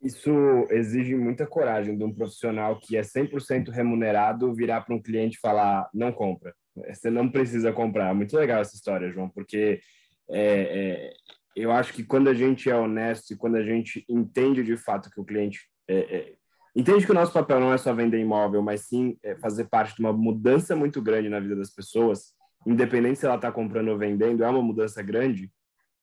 [0.01, 0.31] Isso
[0.69, 5.39] exige muita coragem de um profissional que é 100% remunerado virar para um cliente e
[5.39, 8.13] falar: não compra, você não precisa comprar.
[8.13, 9.80] Muito legal essa história, João, porque
[10.30, 11.13] é, é,
[11.55, 15.09] eu acho que quando a gente é honesto e quando a gente entende de fato
[15.09, 16.34] que o cliente é, é
[16.76, 19.95] entende que o nosso papel não é só vender imóvel, mas sim é, fazer parte
[19.95, 22.34] de uma mudança muito grande na vida das pessoas,
[22.65, 25.51] independente se ela está comprando ou vendendo, é uma mudança grande.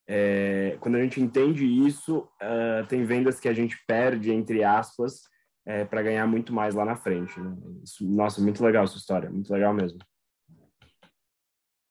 [0.06, 5.22] É, quando a gente entende isso, uh, tem vendas que a gente perde, entre aspas,
[5.64, 7.38] é, para ganhar muito mais lá na frente.
[7.38, 7.56] Né?
[7.84, 9.98] Isso, nossa, muito legal essa história, muito legal mesmo.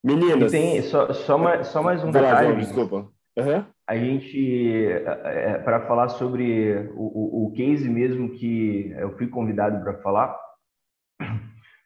[0.02, 0.50] Meninas.
[0.50, 2.56] tem só, só, mais, só mais um detalhe.
[2.56, 3.08] Desculpa.
[3.36, 3.64] Uhum.
[3.86, 4.86] A gente,
[5.24, 10.36] é, para falar sobre o, o, o case mesmo que eu fui convidado para falar,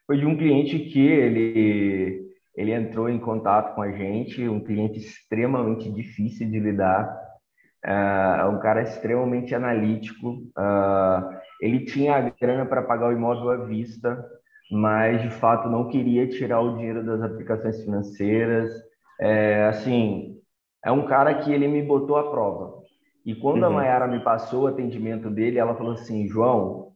[0.07, 4.97] foi de um cliente que ele ele entrou em contato com a gente, um cliente
[4.97, 7.05] extremamente difícil de lidar,
[7.85, 10.29] uh, um cara extremamente analítico.
[10.57, 14.25] Uh, ele tinha a grana para pagar o imóvel à vista,
[14.71, 18.71] mas de fato não queria tirar o dinheiro das aplicações financeiras.
[19.19, 20.37] É, assim,
[20.83, 22.83] é um cara que ele me botou à prova.
[23.25, 23.69] E quando uhum.
[23.69, 26.91] a Mayara me passou o atendimento dele, ela falou assim: João,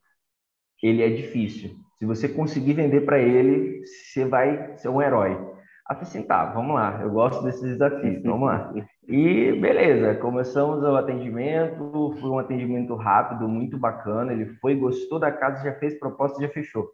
[0.82, 1.72] ele é difícil.
[1.98, 5.50] Se você conseguir vender para ele, você vai ser um herói.
[5.90, 8.72] Aí assim, tá, vamos lá, eu gosto desses desafios, vamos lá.
[9.08, 15.32] E beleza, começamos o atendimento, foi um atendimento rápido, muito bacana, ele foi, gostou da
[15.32, 16.88] casa, já fez proposta, já fechou.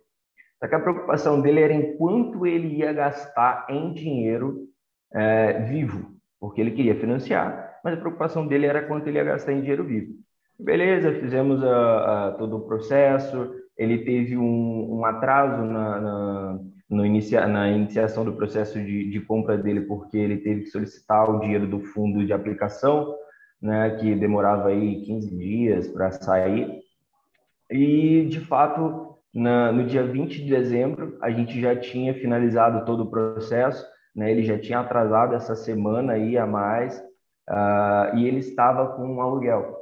[0.59, 4.67] Só que a preocupação dele era em quanto ele ia gastar em dinheiro
[5.13, 9.53] é, vivo, porque ele queria financiar, mas a preocupação dele era quanto ele ia gastar
[9.53, 10.13] em dinheiro vivo.
[10.57, 17.45] Beleza, fizemos a, a, todo o processo, ele teve um, um atraso na, na, inicia,
[17.45, 21.67] na iniciação do processo de, de, compra dele, porque ele teve que solicitar o dinheiro
[21.67, 23.13] do fundo de aplicação,
[23.61, 26.79] né, que demorava aí 15 dias para sair.
[27.69, 29.04] E, de fato,
[29.35, 34.31] na, no dia 20 de dezembro, a gente já tinha finalizado todo o processo, né,
[34.31, 36.97] ele já tinha atrasado essa semana aí a mais,
[37.49, 39.75] uh, e ele estava com um aluguel.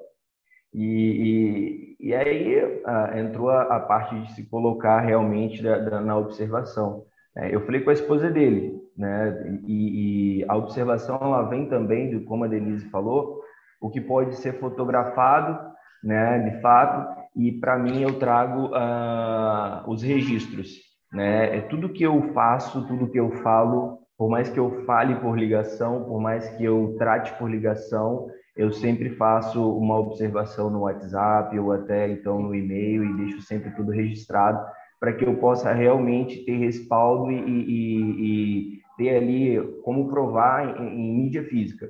[0.73, 6.01] E, e, e aí ah, entrou a, a, parte de se colocar realmente da, da,
[6.01, 7.05] na observação.
[7.37, 9.59] É, eu falei com a esposa dele, né?
[9.67, 13.41] E, e, a observação ela vem também, de, como a Denise falou,
[13.79, 15.59] o que pode ser fotografado,
[16.03, 16.39] né?
[16.39, 20.79] De fato, e para mim eu trago ah, os registros,
[21.11, 21.57] né?
[21.57, 25.37] É tudo que eu faço, tudo que eu falo, por mais que eu fale por
[25.37, 31.57] ligação, por mais que eu trate por ligação, eu sempre faço uma observação no WhatsApp
[31.57, 34.63] ou até então no e-mail e deixo sempre tudo registrado
[34.99, 40.87] para que eu possa realmente ter respaldo e, e, e ter ali como provar em,
[40.87, 41.89] em, mídia física,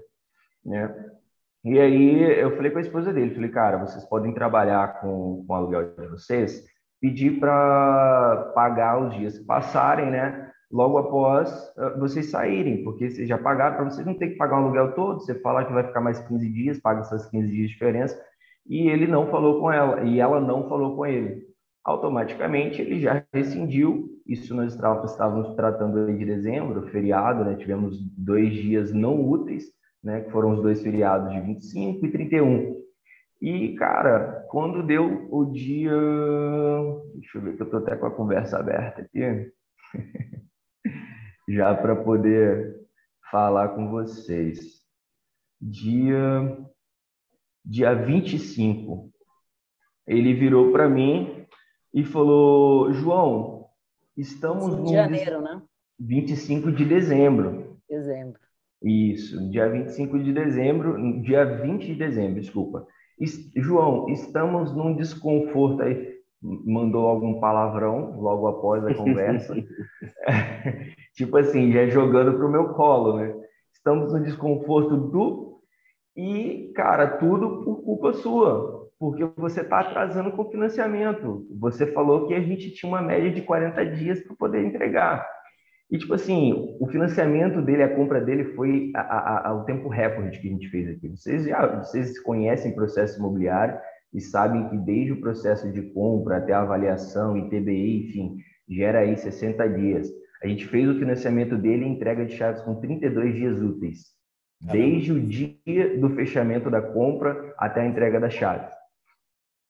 [0.65, 0.91] né?
[1.63, 5.53] E aí eu falei com a esposa dele, falei, cara, vocês podem trabalhar com, com
[5.53, 6.63] o aluguel de vocês,
[6.99, 10.51] pedir para pagar os dias que passarem, né?
[10.73, 14.59] logo após uh, vocês saírem, porque vocês já pagaram, para vocês não ter que pagar
[14.59, 17.67] o aluguel todo, você falar que vai ficar mais 15 dias, paga essas 15 dias
[17.67, 18.19] de diferença,
[18.67, 21.43] e ele não falou com ela, e ela não falou com ele.
[21.85, 27.55] Automaticamente ele já rescindiu, isso nós estávamos tratando de dezembro, feriado, né?
[27.55, 29.65] tivemos dois dias não úteis,
[30.03, 30.21] né?
[30.21, 32.83] que foram os dois feriados de 25 e 31.
[33.41, 35.91] E, cara, quando deu o dia.
[37.15, 39.51] Deixa eu ver que eu estou até com a conversa aberta aqui.
[41.47, 42.75] já para poder
[43.29, 44.81] falar com vocês.
[45.61, 46.57] Dia,
[47.63, 49.09] dia 25,
[50.05, 51.45] ele virou para mim
[51.93, 53.67] e falou: João,
[54.17, 54.87] estamos no.
[54.87, 55.61] janeiro, né?
[55.99, 57.62] 25 de dezembro.
[58.83, 62.85] Isso, dia 25 de dezembro, dia 20 de dezembro, desculpa.
[63.55, 66.13] João, estamos num desconforto aí.
[66.41, 69.55] Mandou algum palavrão logo após a conversa.
[71.15, 73.33] tipo assim, já jogando pro meu colo, né?
[73.73, 75.53] Estamos no desconforto do
[76.15, 81.47] e, cara, tudo por culpa sua, porque você está atrasando com o financiamento.
[81.59, 85.27] Você falou que a gente tinha uma média de 40 dias para poder entregar.
[85.91, 88.91] E, tipo assim, o financiamento dele, a compra dele foi
[89.55, 91.09] o tempo recorde que a gente fez aqui.
[91.09, 93.77] Vocês já vocês conhecem processo imobiliário
[94.13, 98.37] e sabem que desde o processo de compra até a avaliação, ITBI, enfim,
[98.69, 100.09] gera aí 60 dias.
[100.43, 103.99] A gente fez o financiamento dele e entrega de chaves com 32 dias úteis,
[104.61, 108.67] desde o dia do fechamento da compra até a entrega da chave.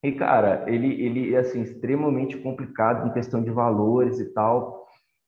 [0.04, 4.83] E, cara, ele, ele é assim, extremamente complicado em questão de valores e tal.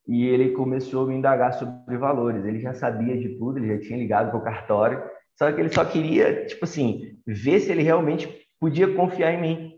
[0.06, 2.44] E ele começou a me indagar sobre valores.
[2.44, 5.02] Ele já sabia de tudo, ele já tinha ligado para o cartório.
[5.36, 8.28] Só que ele só queria, tipo assim, ver se ele realmente
[8.60, 9.76] podia confiar em mim.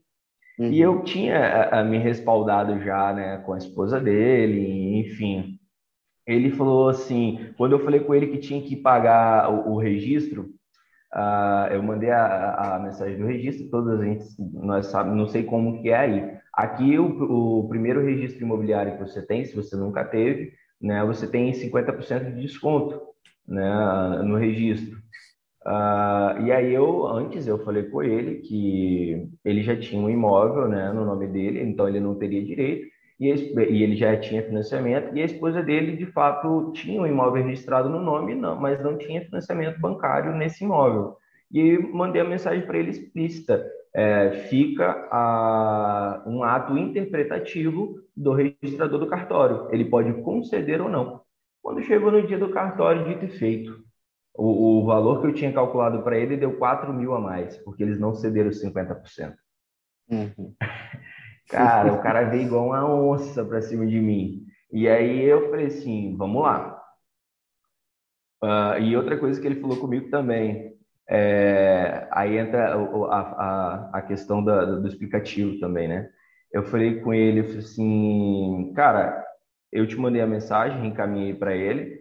[0.58, 0.70] Uhum.
[0.70, 5.58] E eu tinha a, a, me respaldado já, né, com a esposa dele, enfim.
[6.26, 10.50] Ele falou assim, quando eu falei com ele que tinha que pagar o, o registro,
[11.14, 15.44] uh, eu mandei a, a, mensagem do registro, todas a gente, nós sabemos, não sei
[15.44, 16.38] como que é aí.
[16.58, 20.52] Aqui, o, o primeiro registro imobiliário que você tem, se você nunca teve,
[20.82, 23.00] né, você tem 50% de desconto
[23.46, 24.98] né, no registro.
[25.64, 30.66] Uh, e aí eu, antes, eu falei com ele que ele já tinha um imóvel
[30.66, 32.88] né, no nome dele, então ele não teria direito,
[33.20, 37.88] e, ele já tinha financiamento, e a esposa dele, de fato, tinha um imóvel registrado
[37.88, 41.16] no nome, não, mas não tinha financiamento bancário nesse imóvel.
[41.52, 43.64] E mandei a mensagem para ele explícita,
[43.98, 51.20] é, fica a, um ato interpretativo do registrador do cartório, ele pode conceder ou não.
[51.60, 53.84] Quando chegou no dia do cartório, dito e feito,
[54.36, 57.82] o, o valor que eu tinha calculado para ele deu 4 mil a mais, porque
[57.82, 59.34] eles não cederam 50%.
[60.08, 60.54] Uhum.
[61.50, 64.44] Cara, o cara veio igual uma onça para cima de mim.
[64.70, 66.78] E aí eu falei assim, vamos lá.
[68.44, 70.77] Uh, e outra coisa que ele falou comigo também,
[71.08, 76.08] é, aí entra a, a, a questão da, do explicativo também, né?
[76.52, 79.24] Eu falei com ele, eu falei assim, cara,
[79.72, 81.98] eu te mandei a mensagem, encaminhei para ele,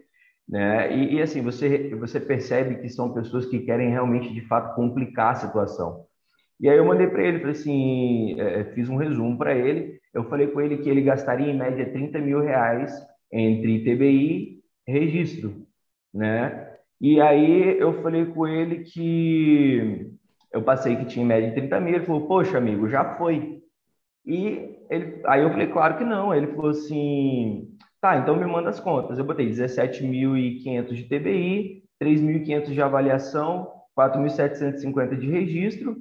[0.48, 0.94] né?
[0.94, 5.32] E, e, assim, você, você percebe que são pessoas que querem realmente, de fato, complicar
[5.32, 6.06] a situação.
[6.60, 10.00] E aí eu mandei para ele, falei assim, é, é fiz um resumo para ele.
[10.12, 12.92] Eu falei com ele que ele gastaria em média 30 mil reais
[13.32, 15.66] entre TBI e registro,
[16.12, 16.67] né?
[17.00, 20.10] E aí eu falei com ele que
[20.52, 21.94] eu passei que tinha em média 30 mil.
[21.94, 23.62] Ele falou, poxa, amigo, já foi.
[24.26, 26.34] E ele, aí eu falei, claro que não.
[26.34, 27.68] Ele falou assim,
[28.00, 29.18] Tá, então me manda as contas.
[29.18, 35.96] Eu botei 17.500 de TBI, 3.500 de avaliação, 4.750 de registro,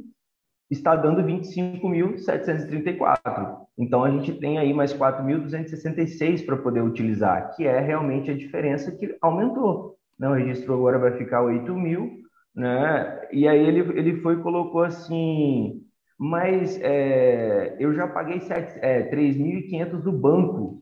[0.70, 3.66] está dando 25.734.
[3.78, 8.92] Então a gente tem aí mais 4.266 para poder utilizar, que é realmente a diferença
[8.92, 9.97] que aumentou.
[10.20, 10.28] Né?
[10.28, 12.18] O registro agora vai ficar 8 mil,
[12.56, 13.28] né?
[13.32, 15.84] E aí ele, ele foi colocou assim,
[16.18, 18.42] mas é, eu já paguei
[18.82, 20.82] é, 3.500 do banco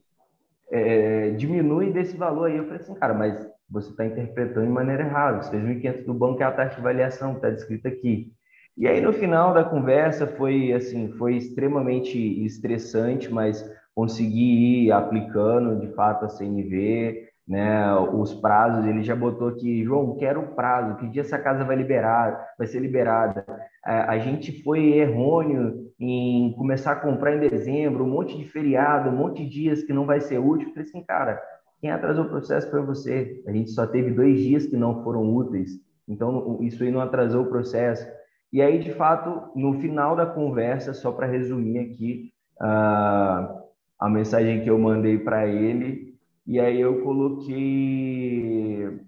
[0.72, 2.58] é, diminui desse valor aí.
[2.58, 5.40] Eu falei assim, cara, mas você está interpretando de maneira errada.
[5.40, 8.32] Os 3.500 do banco é a taxa de avaliação que está descrita aqui.
[8.78, 13.64] E aí, no final da conversa, foi assim, foi extremamente estressante, mas
[13.94, 20.18] consegui ir aplicando, de fato, a CNV, né, os prazos, ele já botou aqui, João,
[20.18, 23.46] quero o prazo, que dia essa casa vai liberar, vai ser liberada.
[23.84, 29.16] A, gente foi errôneo em começar a comprar em dezembro, um monte de feriado, um
[29.16, 30.70] monte de dias que não vai ser útil.
[30.70, 31.40] Eu falei assim, cara,
[31.80, 33.44] quem atrasou o processo foi você.
[33.48, 37.44] A gente só teve dois dias que não foram úteis, então isso aí não atrasou
[37.44, 38.08] o processo.
[38.52, 42.32] E aí, de fato, no final da conversa, só para resumir aqui,
[42.62, 43.66] uh,
[44.00, 46.05] a mensagem que eu mandei para ele
[46.46, 49.00] e aí eu coloquei.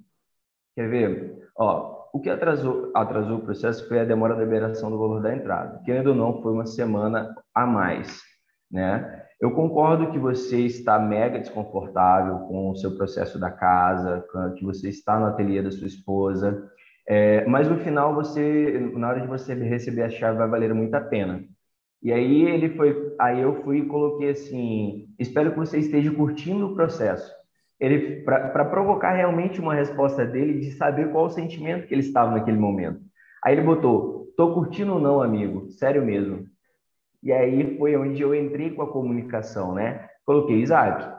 [0.75, 1.49] Quer ver?
[1.57, 5.35] Ó, o que atrasou, atrasou o processo foi a demora da liberação do valor da
[5.35, 5.81] entrada.
[5.83, 8.21] Querendo ou não, foi uma semana a mais,
[8.71, 9.23] né?
[9.39, 14.25] Eu concordo que você está mega desconfortável com o seu processo da casa,
[14.57, 16.67] que você está no ateliê da sua esposa,
[17.07, 20.93] é, mas no final você, na hora de você receber a chave, vai valer muito
[20.95, 21.43] a pena.
[22.01, 26.67] E aí ele foi, aí eu fui e coloquei assim, espero que você esteja curtindo
[26.67, 27.35] o processo.
[27.79, 32.31] Ele para provocar realmente uma resposta dele de saber qual o sentimento que ele estava
[32.31, 32.99] naquele momento.
[33.43, 35.69] Aí ele botou, tô curtindo ou não, amigo?
[35.71, 36.45] Sério mesmo.
[37.21, 40.07] E aí foi onde eu entrei com a comunicação, né?
[40.25, 41.15] Coloquei Isaac.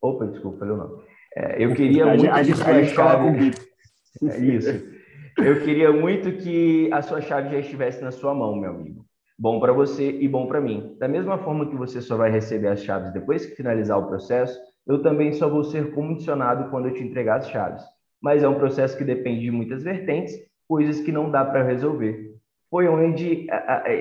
[0.00, 1.02] Opa, desculpa, falei o nome.
[1.36, 3.50] É, eu queria muito a gente, a gente chave...
[4.22, 4.70] É isso.
[5.36, 9.04] Eu queria muito que a sua chave já estivesse na sua mão, meu amigo
[9.38, 10.96] bom para você e bom para mim.
[10.98, 14.58] Da mesma forma que você só vai receber as chaves depois que finalizar o processo,
[14.86, 17.82] eu também só vou ser comissionado quando eu te entregar as chaves.
[18.22, 20.34] Mas é um processo que depende de muitas vertentes,
[20.68, 22.32] coisas que não dá para resolver.
[22.70, 23.46] Foi onde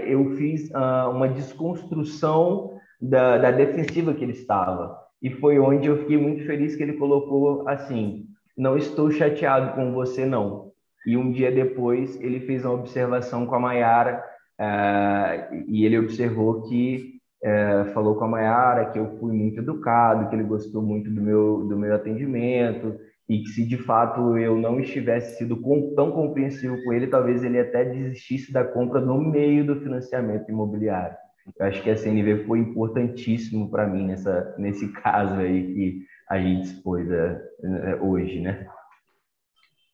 [0.07, 0.69] eu fiz
[1.11, 4.97] uma desconstrução da, da defensiva que ele estava.
[5.21, 8.25] E foi onde eu fiquei muito feliz que ele colocou assim:
[8.57, 10.71] não estou chateado com você, não.
[11.05, 14.23] E um dia depois ele fez uma observação com a Mayara
[14.59, 20.29] Uh, e ele observou que uh, falou com a Mayara que eu fui muito educado,
[20.29, 24.55] que ele gostou muito do meu, do meu atendimento e que se de fato eu
[24.55, 29.17] não estivesse sido com, tão compreensivo com ele, talvez ele até desistisse da compra no
[29.19, 31.17] meio do financiamento imobiliário.
[31.57, 36.39] Eu acho que a CNV foi importantíssimo para mim nessa, nesse caso aí que a
[36.39, 38.67] gente expôs uh, hoje, né?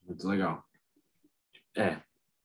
[0.05, 0.63] Muito legal.
[1.75, 1.97] É,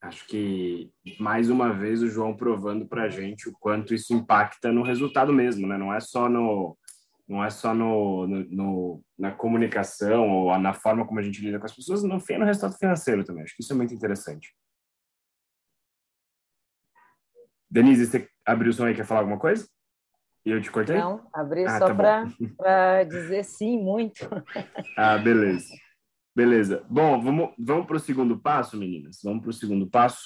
[0.04, 4.70] Acho que mais uma vez o João provando para a gente o quanto isso impacta
[4.70, 5.78] no resultado mesmo, né?
[5.78, 6.76] Não é só no
[7.26, 11.58] não é só no, no, no, na comunicação ou na forma como a gente lida
[11.58, 13.44] com as pessoas, no fim no resultado financeiro também.
[13.44, 14.54] Acho que isso é muito interessante.
[17.70, 19.66] Denise, você abriu o som aí, quer falar alguma coisa?
[20.44, 20.98] E eu te cortei?
[20.98, 21.94] Não, abri ah, só tá
[22.58, 24.28] para dizer sim, muito.
[24.98, 25.72] ah, beleza.
[26.34, 26.84] Beleza.
[26.90, 29.20] Bom, vamos, vamos para o segundo passo, meninas?
[29.22, 30.24] Vamos para o segundo passo?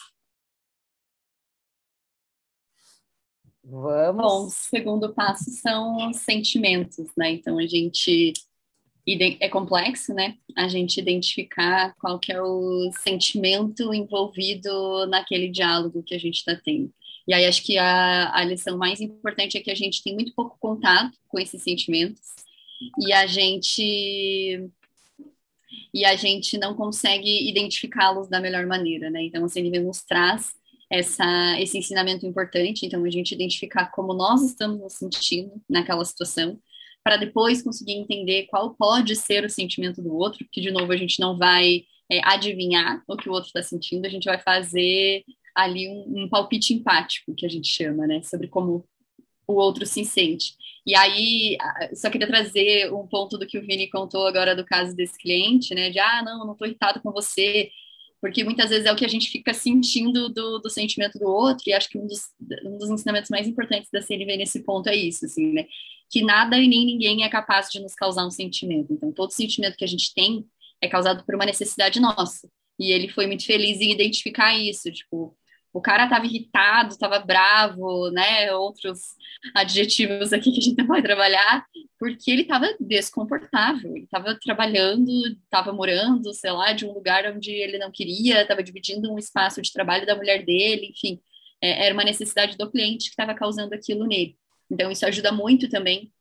[3.63, 4.23] Vamos.
[4.23, 7.33] Bom, o segundo passo são os sentimentos, né?
[7.33, 8.33] Então a gente
[9.41, 10.37] é complexo, né?
[10.57, 16.57] A gente identificar qual que é o sentimento envolvido naquele diálogo que a gente está
[16.57, 16.93] tendo.
[17.27, 20.35] E aí acho que a, a lição mais importante é que a gente tem muito
[20.35, 22.21] pouco contato com esses sentimentos
[22.99, 24.71] e a gente
[25.93, 29.25] e a gente não consegue identificá-los da melhor maneira, né?
[29.25, 30.53] Então, assim, ele nos traz
[30.91, 36.59] essa, esse ensinamento importante, então a gente identificar como nós estamos nos sentindo naquela situação,
[37.05, 40.97] para depois conseguir entender qual pode ser o sentimento do outro, porque de novo a
[40.97, 45.25] gente não vai é, adivinhar o que o outro está sentindo, a gente vai fazer
[45.55, 48.85] ali um, um, palpite empático, que a gente chama, né, sobre como
[49.49, 50.55] o outro se sente.
[50.87, 51.57] E aí,
[51.95, 55.75] só queria trazer um ponto do que o Vini contou agora do caso desse cliente,
[55.75, 57.71] né, de, ah, não, não estou irritado com você,
[58.21, 61.65] porque muitas vezes é o que a gente fica sentindo do, do sentimento do outro,
[61.67, 62.23] e acho que um dos,
[62.65, 65.67] um dos ensinamentos mais importantes da CNV nesse ponto é isso, assim, né?
[66.11, 68.93] Que nada e nem ninguém é capaz de nos causar um sentimento.
[68.93, 70.45] Então, todo sentimento que a gente tem
[70.81, 72.49] é causado por uma necessidade nossa.
[72.79, 75.37] E ele foi muito feliz em identificar isso, tipo,
[75.73, 78.53] o cara estava irritado, estava bravo, né?
[78.55, 79.15] Outros
[79.55, 81.65] adjetivos aqui que a gente não vai trabalhar,
[81.99, 83.95] porque ele estava desconfortável.
[83.95, 85.11] Ele estava trabalhando,
[85.45, 89.61] estava morando, sei lá, de um lugar onde ele não queria, estava dividindo um espaço
[89.61, 91.21] de trabalho da mulher dele, enfim,
[91.61, 94.37] é, era uma necessidade do cliente que estava causando aquilo nele.
[94.71, 96.13] Então, isso ajuda muito também,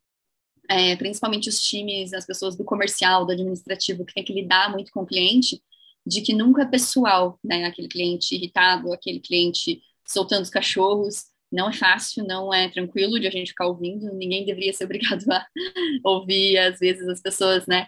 [0.69, 4.91] é, principalmente os times, as pessoas do comercial, do administrativo, que tem que lidar muito
[4.91, 5.61] com o cliente,
[6.07, 7.65] de que nunca é pessoal, né?
[7.65, 13.27] Aquele cliente irritado, aquele cliente soltando os cachorros, não é fácil, não é tranquilo de
[13.27, 15.45] a gente ficar ouvindo, ninguém deveria ser obrigado a
[16.03, 17.87] ouvir, às vezes, as pessoas, né,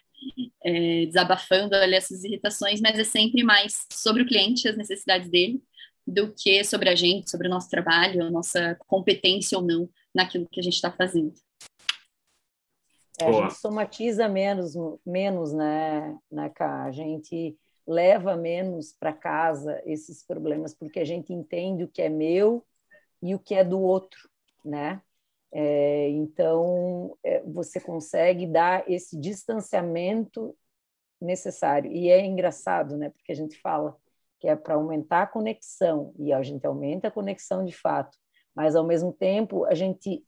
[0.63, 5.61] é, desabafando ali essas irritações, mas é sempre mais sobre o cliente, as necessidades dele,
[6.05, 10.47] do que sobre a gente, sobre o nosso trabalho, a nossa competência ou não naquilo
[10.51, 11.33] que a gente está fazendo.
[13.21, 14.73] É, a gente somatiza menos,
[15.05, 16.85] menos, né, né, Cá?
[16.85, 17.57] A gente
[17.89, 22.63] leva menos para casa esses problemas, porque a gente entende o que é meu
[23.19, 24.29] e o que é do outro,
[24.63, 25.01] né?
[25.51, 30.55] É, então, é, você consegue dar esse distanciamento
[31.19, 31.91] necessário.
[31.91, 33.09] E é engraçado, né?
[33.09, 33.97] Porque a gente fala
[34.39, 38.15] que é para aumentar a conexão, e a gente aumenta a conexão de fato,
[38.53, 40.23] mas ao mesmo tempo a gente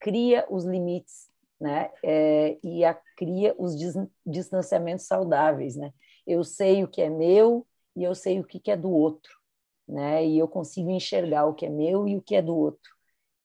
[0.00, 1.90] cria os limites, né?
[2.02, 3.76] É, e a, cria os
[4.26, 5.92] distanciamentos saudáveis, né?
[6.26, 7.66] Eu sei o que é meu
[7.96, 9.32] e eu sei o que é do outro,
[9.88, 10.26] né?
[10.26, 12.90] E eu consigo enxergar o que é meu e o que é do outro.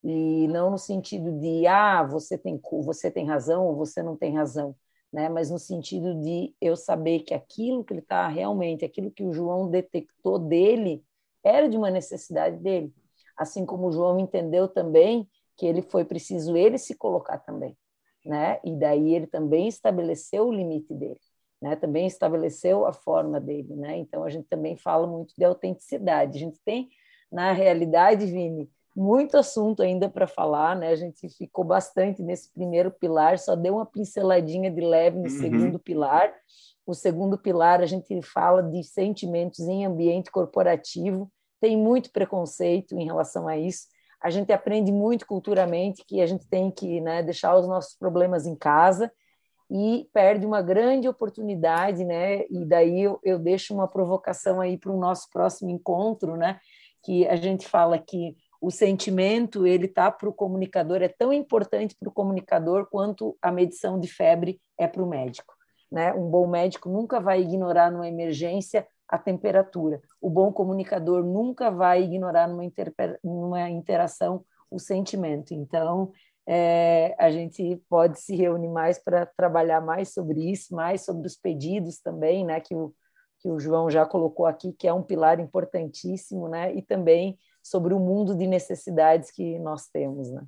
[0.03, 4.35] E não no sentido de ah, você tem você tem razão ou você não tem
[4.35, 4.75] razão,
[5.11, 5.29] né?
[5.29, 9.33] Mas no sentido de eu saber que aquilo que ele está realmente, aquilo que o
[9.33, 11.03] João detectou dele,
[11.43, 12.93] era de uma necessidade dele.
[13.37, 17.77] Assim como o João entendeu também que ele foi preciso ele se colocar também,
[18.25, 18.59] né?
[18.63, 21.19] E daí ele também estabeleceu o limite dele
[21.61, 23.97] né, também estabeleceu a forma dele, né?
[23.97, 26.37] Então a gente também fala muito de autenticidade.
[26.37, 26.89] A gente tem
[27.31, 30.89] na realidade, Vini, muito assunto ainda para falar, né?
[30.89, 35.29] A gente ficou bastante nesse primeiro pilar, só deu uma pinceladinha de leve no uhum.
[35.29, 36.33] segundo pilar.
[36.85, 41.31] O segundo pilar a gente fala de sentimentos em ambiente corporativo.
[41.59, 43.87] Tem muito preconceito em relação a isso.
[44.21, 48.47] A gente aprende muito culturalmente que a gente tem que né, deixar os nossos problemas
[48.47, 49.11] em casa
[49.69, 52.45] e perde uma grande oportunidade, né?
[52.49, 56.59] E daí eu, eu deixo uma provocação aí para o nosso próximo encontro, né?
[57.03, 61.95] Que a gente fala que o sentimento ele tá para o comunicador é tão importante
[61.99, 65.53] para o comunicador quanto a medição de febre é para o médico,
[65.91, 66.13] né?
[66.13, 70.01] Um bom médico nunca vai ignorar numa emergência a temperatura.
[70.21, 72.63] O bom comunicador nunca vai ignorar numa,
[73.23, 75.53] numa interação o sentimento.
[75.53, 76.11] Então,
[76.47, 81.35] é, a gente pode se reunir mais para trabalhar mais sobre isso, mais sobre os
[81.35, 82.93] pedidos também, né, que o,
[83.39, 87.93] que o João já colocou aqui, que é um pilar importantíssimo, né, e também sobre
[87.93, 90.41] o mundo de necessidades que nós temos, né.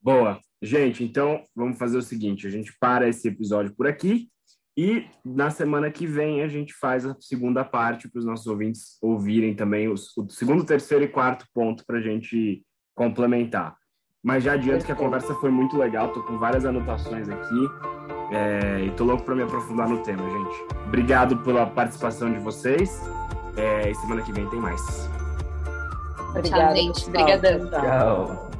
[0.00, 0.38] Boa.
[0.62, 4.30] Gente, então vamos fazer o seguinte, a gente para esse episódio por aqui
[4.76, 8.98] E na semana que vem a gente faz a segunda parte para os nossos ouvintes
[9.02, 12.62] ouvirem também os, o segundo, terceiro e quarto ponto para a gente
[12.94, 13.76] complementar.
[14.26, 17.70] Mas já adianto que a conversa foi muito legal, tô com várias anotações aqui
[18.32, 20.64] é, e tô louco para me aprofundar no tema, gente.
[20.84, 23.00] Obrigado pela participação de vocês.
[23.56, 25.08] É, e semana que vem tem mais.
[26.30, 27.06] Obrigada, Tchau, gente.
[27.06, 27.70] Obrigadão.
[27.70, 28.50] Tchau.